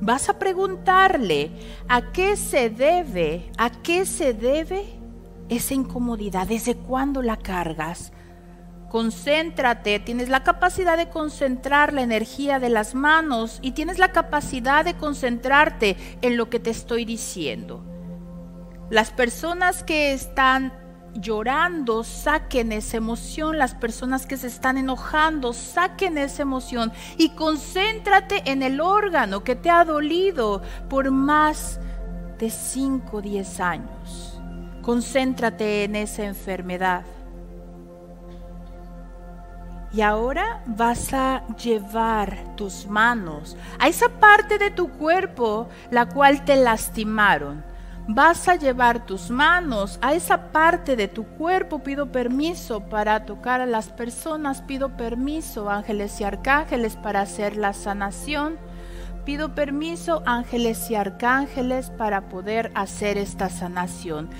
[0.00, 1.50] vas a preguntarle,
[1.86, 3.52] ¿a qué se debe?
[3.58, 4.99] ¿A qué se debe
[5.50, 6.46] esa incomodidad?
[6.46, 8.12] ¿Desde cuándo la cargas?
[8.88, 14.84] Concéntrate, tienes la capacidad de concentrar la energía de las manos y tienes la capacidad
[14.84, 17.84] de concentrarte en lo que te estoy diciendo.
[18.90, 20.72] Las personas que están
[21.14, 23.58] llorando, saquen esa emoción.
[23.58, 29.56] Las personas que se están enojando, saquen esa emoción y concéntrate en el órgano que
[29.56, 31.80] te ha dolido por más
[32.38, 34.29] de 5 o 10 años.
[34.90, 37.04] Concéntrate en esa enfermedad.
[39.92, 46.44] Y ahora vas a llevar tus manos a esa parte de tu cuerpo la cual
[46.44, 47.62] te lastimaron.
[48.08, 51.78] Vas a llevar tus manos a esa parte de tu cuerpo.
[51.84, 54.60] Pido permiso para tocar a las personas.
[54.60, 58.58] Pido permiso, ángeles y arcángeles, para hacer la sanación.
[59.24, 64.30] Pido permiso, ángeles y arcángeles, para poder hacer esta sanación.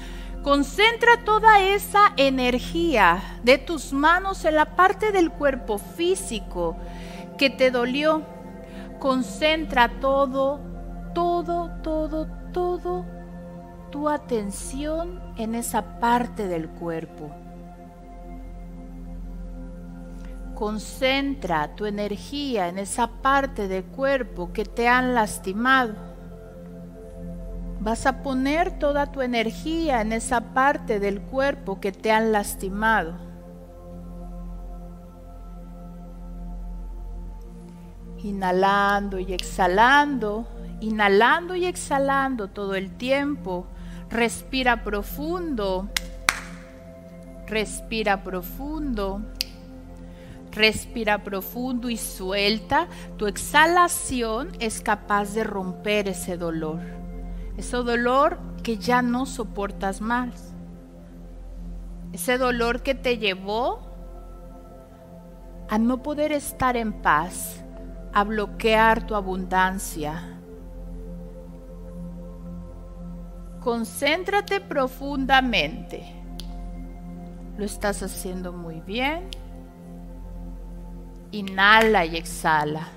[0.43, 6.77] Concentra toda esa energía de tus manos en la parte del cuerpo físico
[7.37, 8.23] que te dolió.
[8.99, 10.61] Concentra todo,
[11.15, 13.05] todo, todo, todo
[13.91, 17.31] tu atención en esa parte del cuerpo.
[20.55, 26.10] Concentra tu energía en esa parte del cuerpo que te han lastimado
[27.81, 33.15] Vas a poner toda tu energía en esa parte del cuerpo que te han lastimado.
[38.19, 40.47] Inhalando y exhalando,
[40.81, 43.67] inhalando y exhalando todo el tiempo.
[44.11, 45.89] Respira profundo.
[47.47, 49.23] Respira profundo.
[50.53, 52.89] Respira profundo y suelta.
[53.17, 57.00] Tu exhalación es capaz de romper ese dolor
[57.61, 60.55] ese dolor que ya no soportas más,
[62.13, 63.81] ese dolor que te llevó
[65.69, 67.63] a no poder estar en paz,
[68.13, 70.39] a bloquear tu abundancia.
[73.61, 76.15] Concéntrate profundamente.
[77.59, 79.29] Lo estás haciendo muy bien.
[81.31, 82.89] Inhala y exhala.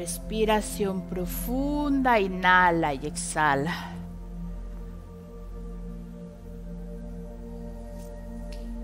[0.00, 3.92] Respiración profunda, inhala y exhala.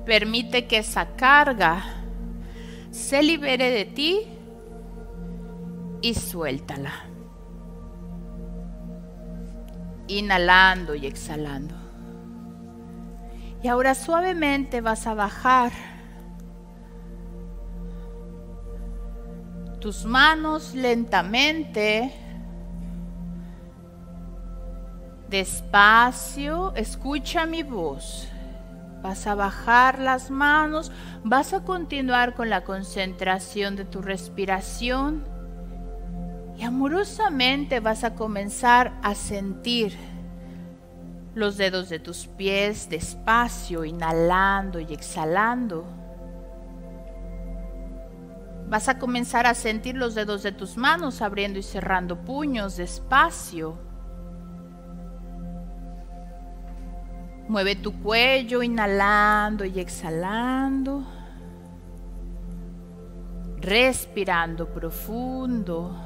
[0.04, 1.82] Permite que esa carga
[2.90, 4.28] se libere de ti
[6.02, 6.92] y suéltala.
[10.08, 11.76] Inhalando y exhalando.
[13.62, 15.72] Y ahora suavemente vas a bajar
[19.86, 22.12] tus manos lentamente,
[25.28, 28.26] despacio, escucha mi voz.
[29.00, 30.90] Vas a bajar las manos,
[31.22, 35.24] vas a continuar con la concentración de tu respiración
[36.58, 39.96] y amorosamente vas a comenzar a sentir
[41.36, 46.05] los dedos de tus pies despacio, inhalando y exhalando.
[48.68, 53.78] Vas a comenzar a sentir los dedos de tus manos abriendo y cerrando puños despacio.
[57.48, 61.06] Mueve tu cuello inhalando y exhalando.
[63.58, 65.96] Respirando profundo.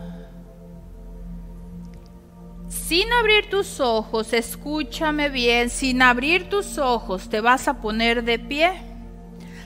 [2.69, 8.39] Sin abrir tus ojos, escúchame bien, sin abrir tus ojos te vas a poner de
[8.39, 8.89] pie.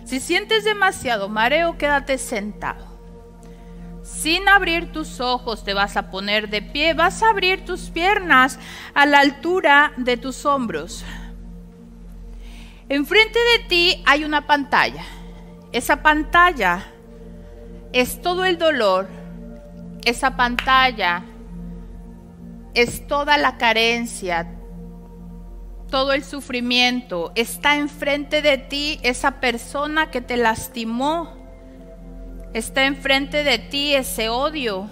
[0.04, 2.94] Si sientes demasiado mareo, quédate sentado.
[4.02, 8.58] Sin abrir tus ojos te vas a poner de pie, vas a abrir tus piernas
[8.92, 11.04] a la altura de tus hombros.
[12.90, 15.02] Enfrente de ti hay una pantalla.
[15.72, 16.84] Esa pantalla
[17.94, 19.08] es todo el dolor.
[20.04, 21.24] Esa pantalla
[22.74, 24.52] es toda la carencia,
[25.94, 27.30] todo el sufrimiento.
[27.36, 31.36] Está enfrente de ti esa persona que te lastimó.
[32.52, 34.90] Está enfrente de ti ese odio.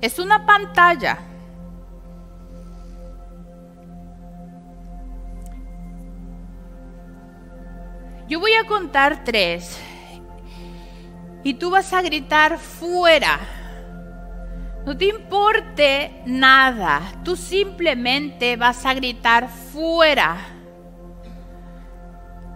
[0.00, 1.20] Es una pantalla.
[8.28, 9.78] Yo voy a contar tres
[11.44, 13.55] y tú vas a gritar fuera.
[14.86, 20.36] No te importe nada, tú simplemente vas a gritar fuera.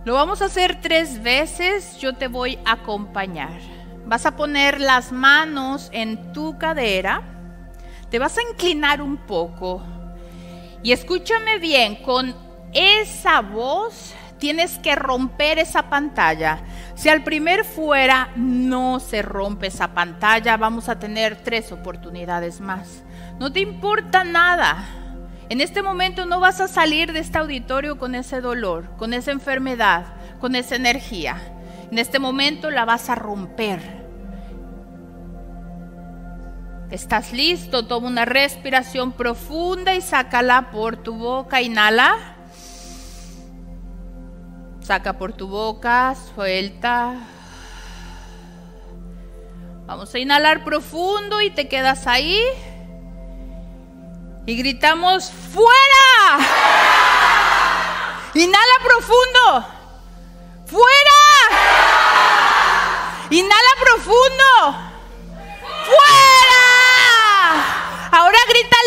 [0.05, 3.59] Lo vamos a hacer tres veces, yo te voy a acompañar.
[4.07, 7.23] Vas a poner las manos en tu cadera,
[8.11, 9.83] te vas a inclinar un poco
[10.85, 12.37] y escúchame bien, con
[12.73, 16.63] esa voz tienes que romper esa pantalla.
[17.01, 23.03] Si al primer fuera no se rompe esa pantalla, vamos a tener tres oportunidades más.
[23.39, 24.87] No te importa nada.
[25.49, 29.31] En este momento no vas a salir de este auditorio con ese dolor, con esa
[29.31, 30.09] enfermedad,
[30.41, 31.39] con esa energía.
[31.91, 33.81] En este momento la vas a romper.
[36.91, 37.87] ¿Estás listo?
[37.87, 41.63] Toma una respiración profunda y sácala por tu boca.
[41.63, 42.30] Inhala.
[44.91, 47.15] Saca por tu boca, suelta.
[49.87, 52.43] Vamos a inhalar profundo y te quedas ahí.
[54.47, 56.45] Y gritamos, ¡fuera!
[58.35, 59.69] Inhala profundo.
[60.67, 61.21] ¡Fuera!
[63.31, 64.45] Inhala profundo.
[65.87, 66.65] ¡Fuera!
[68.11, 68.80] Ahora grítale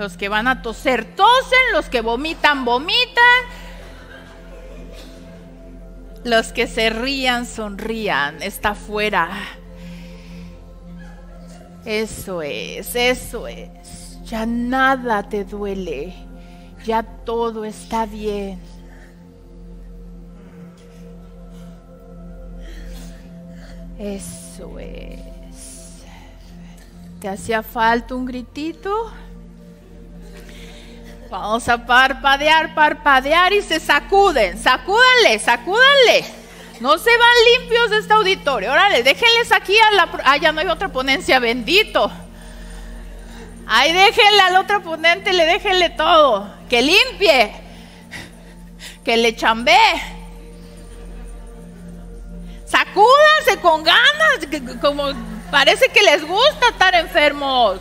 [0.00, 1.58] Los que van a toser, tosen.
[1.74, 3.44] Los que vomitan, vomitan.
[6.24, 8.42] Los que se rían, sonrían.
[8.42, 9.28] Está fuera.
[11.84, 14.24] Eso es, eso es.
[14.24, 16.14] Ya nada te duele.
[16.86, 18.58] Ya todo está bien.
[23.98, 26.00] Eso es.
[27.20, 29.12] ¿Te hacía falta un gritito?
[31.30, 34.58] Vamos a parpadear, parpadear y se sacuden.
[34.58, 36.24] Sacúdanle, sacúdanle.
[36.80, 38.72] No se van limpios de este auditorio.
[38.72, 40.08] Órale, déjenles aquí a la.
[40.24, 42.10] Ah, ya no hay otra ponencia, bendito.
[43.68, 46.52] Ahí déjenle al otro ponente, le déjenle todo.
[46.68, 47.52] Que limpie.
[49.04, 50.02] Que le chambee.
[52.66, 54.80] Sacúdanse con ganas.
[54.80, 55.04] Como
[55.52, 57.80] parece que les gusta estar enfermos.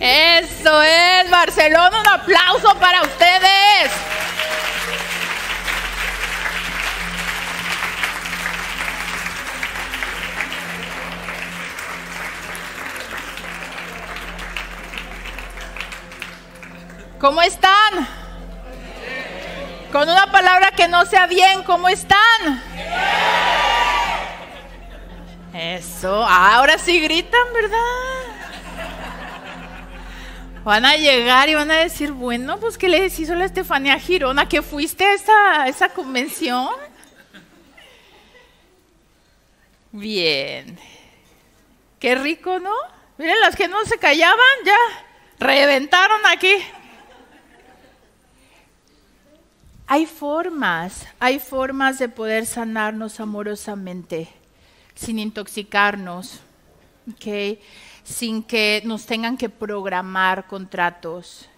[0.00, 3.90] Eso es, Barcelona, un aplauso para ustedes.
[17.20, 18.06] ¿Cómo están?
[19.90, 22.62] Con una palabra que no sea bien, ¿cómo están?
[25.54, 28.33] Eso, ahora sí gritan, ¿verdad?
[30.64, 34.48] Van a llegar y van a decir, bueno, pues ¿qué le hizo la Estefanía Girona?
[34.48, 36.70] ¿Que fuiste a esa, esa convención?
[39.92, 40.78] Bien.
[42.00, 42.72] Qué rico, ¿no?
[43.18, 44.76] Miren, las que no se callaban ya
[45.38, 46.54] reventaron aquí.
[49.86, 54.28] Hay formas, hay formas de poder sanarnos amorosamente,
[54.94, 56.40] sin intoxicarnos,
[57.12, 57.60] ¿okay?
[58.04, 61.48] Sin que nos tengan que programar contratos.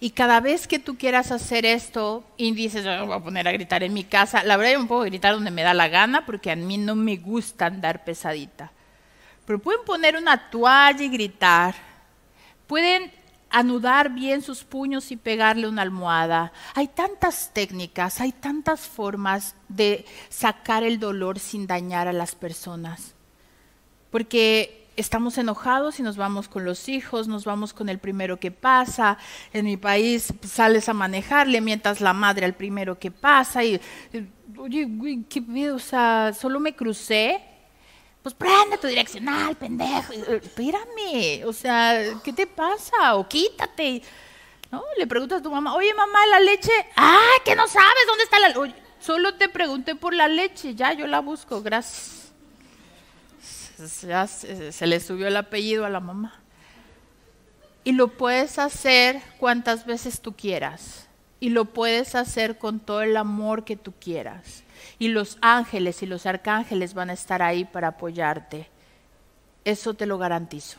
[0.00, 3.52] Y cada vez que tú quieras hacer esto y dices, me voy a poner a
[3.52, 6.24] gritar en mi casa, la verdad yo me puedo gritar donde me da la gana
[6.24, 8.70] porque a mí no me gusta andar pesadita.
[9.44, 11.74] Pero pueden poner una toalla y gritar.
[12.66, 13.10] Pueden
[13.50, 16.52] anudar bien sus puños y pegarle una almohada.
[16.74, 23.14] Hay tantas técnicas, hay tantas formas de sacar el dolor sin dañar a las personas.
[24.10, 28.50] Porque estamos enojados y nos vamos con los hijos, nos vamos con el primero que
[28.50, 29.18] pasa.
[29.52, 33.80] En mi país pues, sales a manejarle mientras la madre al primero que pasa y,
[34.56, 34.88] oye,
[35.28, 37.42] ¿qué, o sea, solo me crucé
[38.22, 40.12] pues prende tu direccional, pendejo.
[40.12, 43.14] Eh, espérame, o sea, ¿qué te pasa?
[43.14, 44.02] O quítate.
[44.70, 44.82] ¿No?
[44.98, 48.38] Le preguntas a tu mamá, oye mamá, la leche, ah, que no sabes dónde está
[48.38, 48.74] la leche.
[49.00, 52.17] Solo te pregunté por la leche, ya yo la busco, gracias.
[54.02, 56.40] Ya se, se le subió el apellido a la mamá.
[57.84, 61.06] Y lo puedes hacer cuantas veces tú quieras.
[61.40, 64.64] Y lo puedes hacer con todo el amor que tú quieras
[64.98, 68.68] y los ángeles y los arcángeles van a estar ahí para apoyarte.
[69.64, 70.78] Eso te lo garantizo.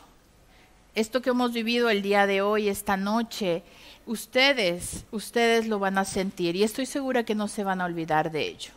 [0.94, 3.62] Esto que hemos vivido el día de hoy, esta noche,
[4.06, 8.30] ustedes, ustedes lo van a sentir y estoy segura que no se van a olvidar
[8.30, 8.72] de ello.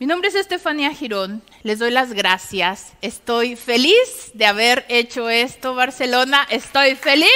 [0.00, 2.92] Mi nombre es Estefanía Girón, les doy las gracias.
[3.02, 7.26] Estoy feliz de haber hecho esto, Barcelona, estoy feliz.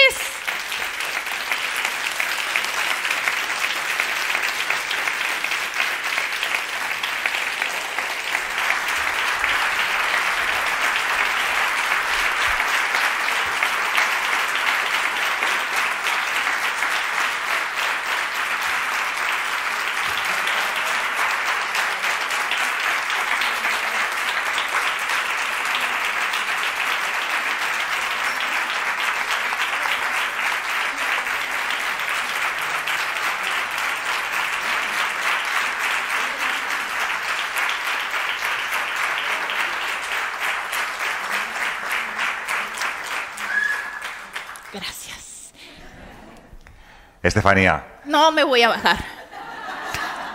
[47.23, 47.85] Estefanía.
[48.05, 49.05] No me voy a bajar.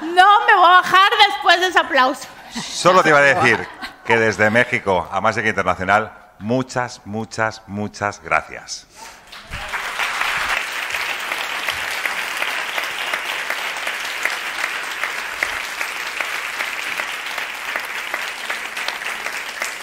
[0.02, 2.28] No me voy a bajar después de ese aplauso.
[2.62, 3.68] Solo te iba a decir
[4.06, 8.88] que desde México a Más que Internacional, muchas, muchas, muchas gracias.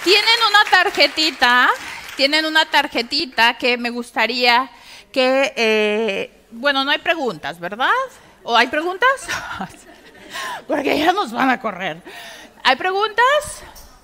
[0.04, 1.70] Tienen una tarjetita,
[2.16, 4.70] tienen una tarjetita que me gustaría
[5.12, 7.90] que eh, bueno, no hay preguntas, ¿verdad?
[8.42, 9.08] ¿O hay preguntas?
[10.68, 12.00] Porque ya nos van a correr.
[12.62, 13.62] ¿Hay preguntas?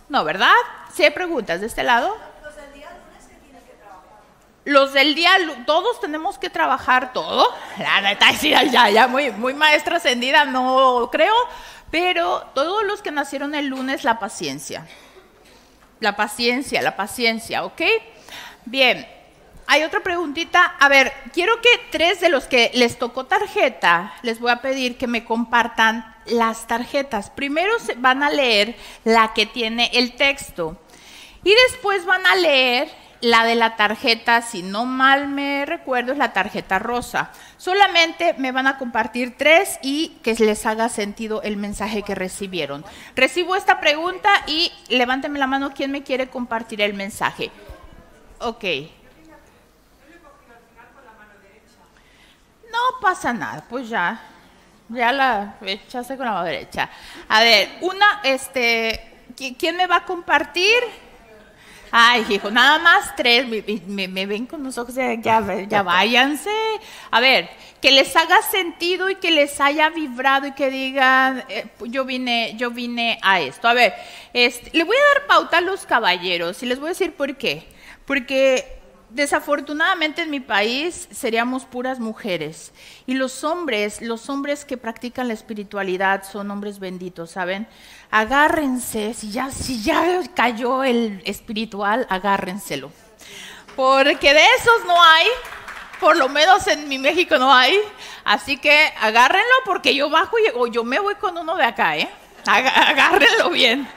[0.09, 0.53] No, ¿verdad?
[0.95, 2.17] Sí hay preguntas de este lado.
[2.43, 4.21] Los del día lunes que que trabajar.
[4.65, 5.33] Los del día,
[5.67, 7.47] todos tenemos que trabajar todo.
[7.79, 11.35] La neta, ya, ya, muy, muy maestra ascendida, no creo.
[11.91, 14.87] Pero todos los que nacieron el lunes, la paciencia.
[16.01, 17.83] La paciencia, la paciencia, ¿ok?
[18.65, 19.07] Bien,
[19.67, 20.65] hay otra preguntita.
[20.65, 24.99] A ver, quiero que tres de los que les tocó tarjeta, les voy a pedir
[24.99, 27.31] que me compartan las tarjetas.
[27.31, 30.77] Primero van a leer la que tiene el texto
[31.45, 32.91] y después van a leer
[33.21, 37.31] la de la tarjeta, si no mal me recuerdo, es la tarjeta rosa.
[37.59, 42.85] Solamente me van a compartir tres y que les haga sentido el mensaje que recibieron.
[43.14, 47.51] Recibo esta pregunta y levánteme la mano quien me quiere compartir el mensaje.
[48.39, 48.64] Ok.
[52.73, 54.21] No pasa nada, pues ya,
[54.89, 56.89] ya la echaste con la mano derecha.
[57.29, 59.27] A ver, una, este,
[59.59, 61.10] ¿quién me va a compartir?
[61.91, 63.47] Ay, hijo, nada más tres.
[63.86, 66.51] Me, me, ven con los ojos, ya, ya, váyanse.
[67.11, 71.66] A ver, que les haga sentido y que les haya vibrado y que digan, eh,
[71.86, 73.68] yo vine, yo vine a esto.
[73.68, 73.95] A ver,
[74.32, 77.36] este, le voy a dar pauta a los caballeros y les voy a decir por
[77.36, 77.66] qué.
[78.07, 78.80] Porque
[79.11, 82.73] desafortunadamente en mi país seríamos puras mujeres
[83.07, 87.67] y los hombres, los hombres que practican la espiritualidad son hombres benditos, ¿saben?
[88.11, 92.93] Agárrense, si ya, si ya cayó el espiritual, agárrenselo.
[93.77, 95.27] Porque de esos no hay,
[96.01, 97.79] por lo menos en mi México no hay,
[98.25, 101.97] así que agárrenlo porque yo bajo y o yo me voy con uno de acá,
[101.97, 102.09] ¿eh?
[102.47, 103.89] Agárrenlo bien.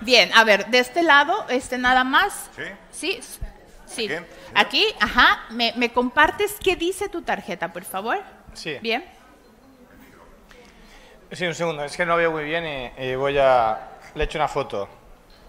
[0.00, 2.50] Bien, a ver, de este lado, este nada más.
[2.56, 2.62] Sí.
[2.90, 3.20] Sí,
[3.88, 4.08] Sí.
[4.54, 5.46] Aquí, ajá.
[5.50, 8.18] ¿Me, compartes qué dice tu tarjeta, por favor?
[8.52, 8.76] Sí.
[8.80, 9.04] Bien.
[11.32, 11.84] Sí, un segundo.
[11.84, 13.96] Es que no veo muy bien y, voy a...
[14.14, 14.88] Le echo una foto.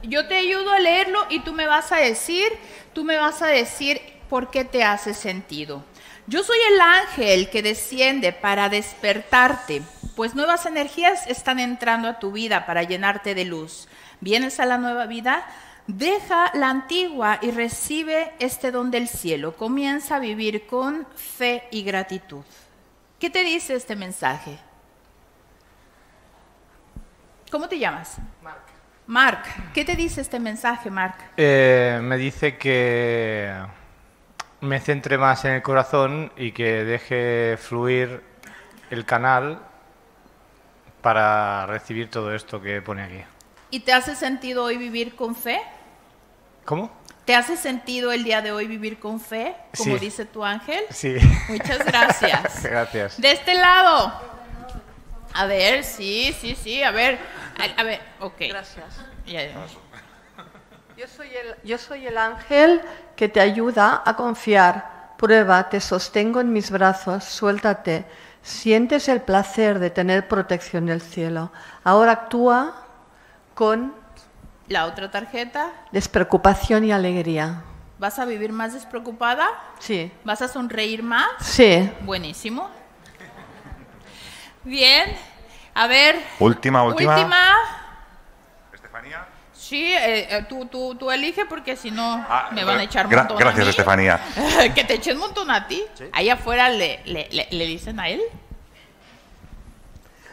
[0.04, 2.48] Yo te ayudo a leerlo y tú me vas a decir,
[2.94, 5.84] tú me vas a decir por qué te hace sentido.
[6.28, 9.82] Yo soy el ángel que desciende para despertarte,
[10.16, 13.88] pues nuevas energías están entrando a tu vida para llenarte de luz.
[14.22, 15.48] ¿Vienes a la nueva vida?
[15.90, 19.58] Deja la antigua y recibe este don del cielo.
[19.58, 22.44] Comienza a vivir con fe y gratitud.
[23.18, 24.60] ¿Qué te dice este mensaje?
[27.50, 28.18] ¿Cómo te llamas?
[28.44, 28.62] Mark.
[29.08, 31.16] Mark, ¿qué te dice este mensaje, Mark?
[31.36, 33.52] Eh, me dice que
[34.62, 38.22] me centre más en el corazón y que deje fluir
[38.92, 39.60] el canal
[41.02, 43.24] para recibir todo esto que pone aquí.
[43.72, 45.60] ¿Y te hace sentido hoy vivir con fe?
[46.66, 46.92] ¿Cómo?
[47.26, 50.84] ¿Te hace sentido el día de hoy vivir con fe, como dice tu ángel?
[50.90, 51.16] Sí.
[51.48, 52.64] Muchas gracias.
[52.64, 53.22] gracias.
[53.22, 54.12] De este lado.
[55.36, 57.20] A ver, sí, sí, sí, a ver.
[57.78, 58.36] A, ver, ok.
[58.50, 59.00] Gracias.
[60.98, 62.82] Yo soy, el, yo soy el ángel
[63.16, 65.14] que te ayuda a confiar.
[65.18, 68.06] Prueba, te sostengo en mis brazos, suéltate.
[68.42, 71.52] Sientes el placer de tener protección del cielo.
[71.84, 72.88] Ahora actúa
[73.54, 73.99] con
[74.70, 75.72] la otra tarjeta.
[75.92, 77.64] Despreocupación y alegría.
[77.98, 79.50] ¿Vas a vivir más despreocupada?
[79.80, 80.12] Sí.
[80.24, 81.28] ¿Vas a sonreír más?
[81.42, 81.92] Sí.
[82.02, 82.70] Buenísimo.
[84.64, 85.18] Bien.
[85.74, 86.18] A ver.
[86.40, 87.16] Última, última.
[87.18, 87.56] Última.
[88.74, 89.26] Estefanía.
[89.52, 93.08] Sí, eh, eh, tú, tú, tú elige porque si no ah, me van a echar
[93.08, 94.22] un montón Gracias, Estefanía.
[94.76, 95.84] que te echen un montón a ti.
[96.14, 98.22] Ahí afuera le, le, le dicen a él.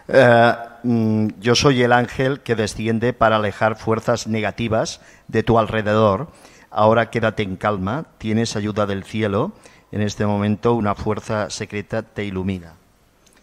[0.08, 6.28] Eh, mm, yo soy el ángel que desciende para alejar fuerzas negativas de tu alrededor.
[6.70, 9.52] Ahora quédate en calma, tienes ayuda del cielo.
[9.92, 12.74] En este momento una fuerza secreta te ilumina.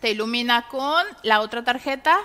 [0.01, 2.18] ¿Te ilumina con la otra tarjeta?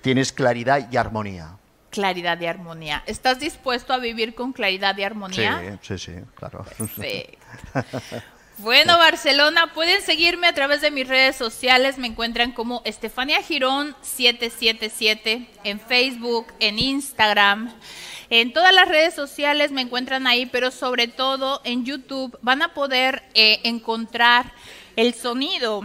[0.00, 1.56] Tienes claridad y armonía.
[1.90, 3.02] Claridad y armonía.
[3.06, 5.78] ¿Estás dispuesto a vivir con claridad y armonía?
[5.82, 6.64] Sí, sí, sí, claro.
[8.58, 11.98] Bueno, Barcelona, pueden seguirme a través de mis redes sociales.
[11.98, 17.70] Me encuentran como Estefania Girón 777 en Facebook, en Instagram.
[18.30, 22.72] En todas las redes sociales me encuentran ahí, pero sobre todo en YouTube van a
[22.72, 24.54] poder eh, encontrar
[24.96, 25.82] el sonido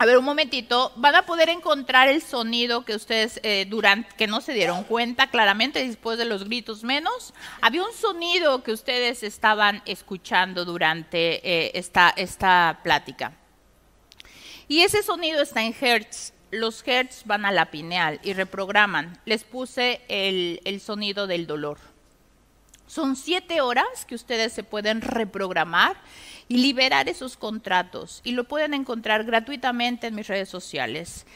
[0.00, 0.92] a ver, un momentito.
[0.94, 5.28] Van a poder encontrar el sonido que ustedes eh, durante, que no se dieron cuenta
[5.28, 7.34] claramente después de los gritos menos.
[7.60, 13.32] Había un sonido que ustedes estaban escuchando durante eh, esta, esta plática.
[14.68, 16.32] Y ese sonido está en hertz.
[16.52, 19.18] Los hertz van a la pineal y reprograman.
[19.24, 21.78] Les puse el, el sonido del dolor.
[22.88, 25.96] Son siete horas que ustedes se pueden reprogramar
[26.48, 28.22] y liberar esos contratos.
[28.24, 31.26] Y lo pueden encontrar gratuitamente en mis redes sociales.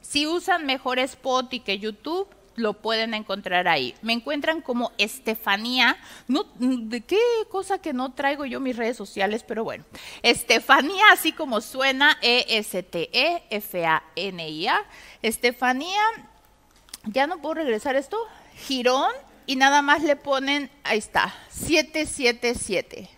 [0.00, 3.94] Si usan mejor Spotify que YouTube, lo pueden encontrar ahí.
[4.02, 5.96] Me encuentran como Estefanía,
[6.58, 9.84] de qué cosa que no traigo yo mis redes sociales, pero bueno,
[10.22, 12.84] Estefanía, así como suena, E-S-T-E-F-A-N-I-A.
[15.22, 16.02] Estefanía,
[17.04, 18.18] ya no puedo regresar esto,
[18.66, 19.12] Girón,
[19.52, 23.10] y nada más le ponen, ahí está, 777.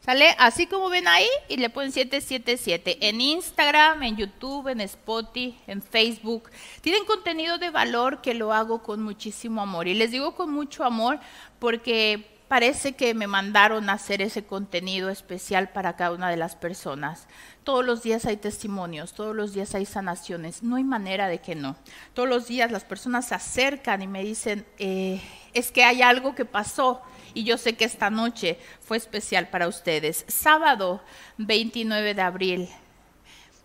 [0.00, 0.34] ¿Sale?
[0.38, 5.80] Así como ven ahí y le ponen 777 en Instagram, en YouTube, en Spotify, en
[5.80, 6.50] Facebook.
[6.82, 9.88] Tienen contenido de valor que lo hago con muchísimo amor.
[9.88, 11.20] Y les digo con mucho amor
[11.58, 16.54] porque parece que me mandaron a hacer ese contenido especial para cada una de las
[16.54, 17.28] personas.
[17.64, 21.54] Todos los días hay testimonios, todos los días hay sanaciones, no hay manera de que
[21.54, 21.76] no.
[22.12, 25.22] Todos los días las personas se acercan y me dicen, eh,
[25.58, 27.02] es que hay algo que pasó
[27.34, 30.24] y yo sé que esta noche fue especial para ustedes.
[30.28, 31.02] Sábado
[31.36, 32.68] 29 de abril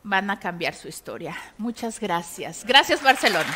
[0.04, 1.36] van a cambiar su historia.
[1.58, 2.66] Muchas gracias.
[2.66, 3.56] Gracias Barcelona.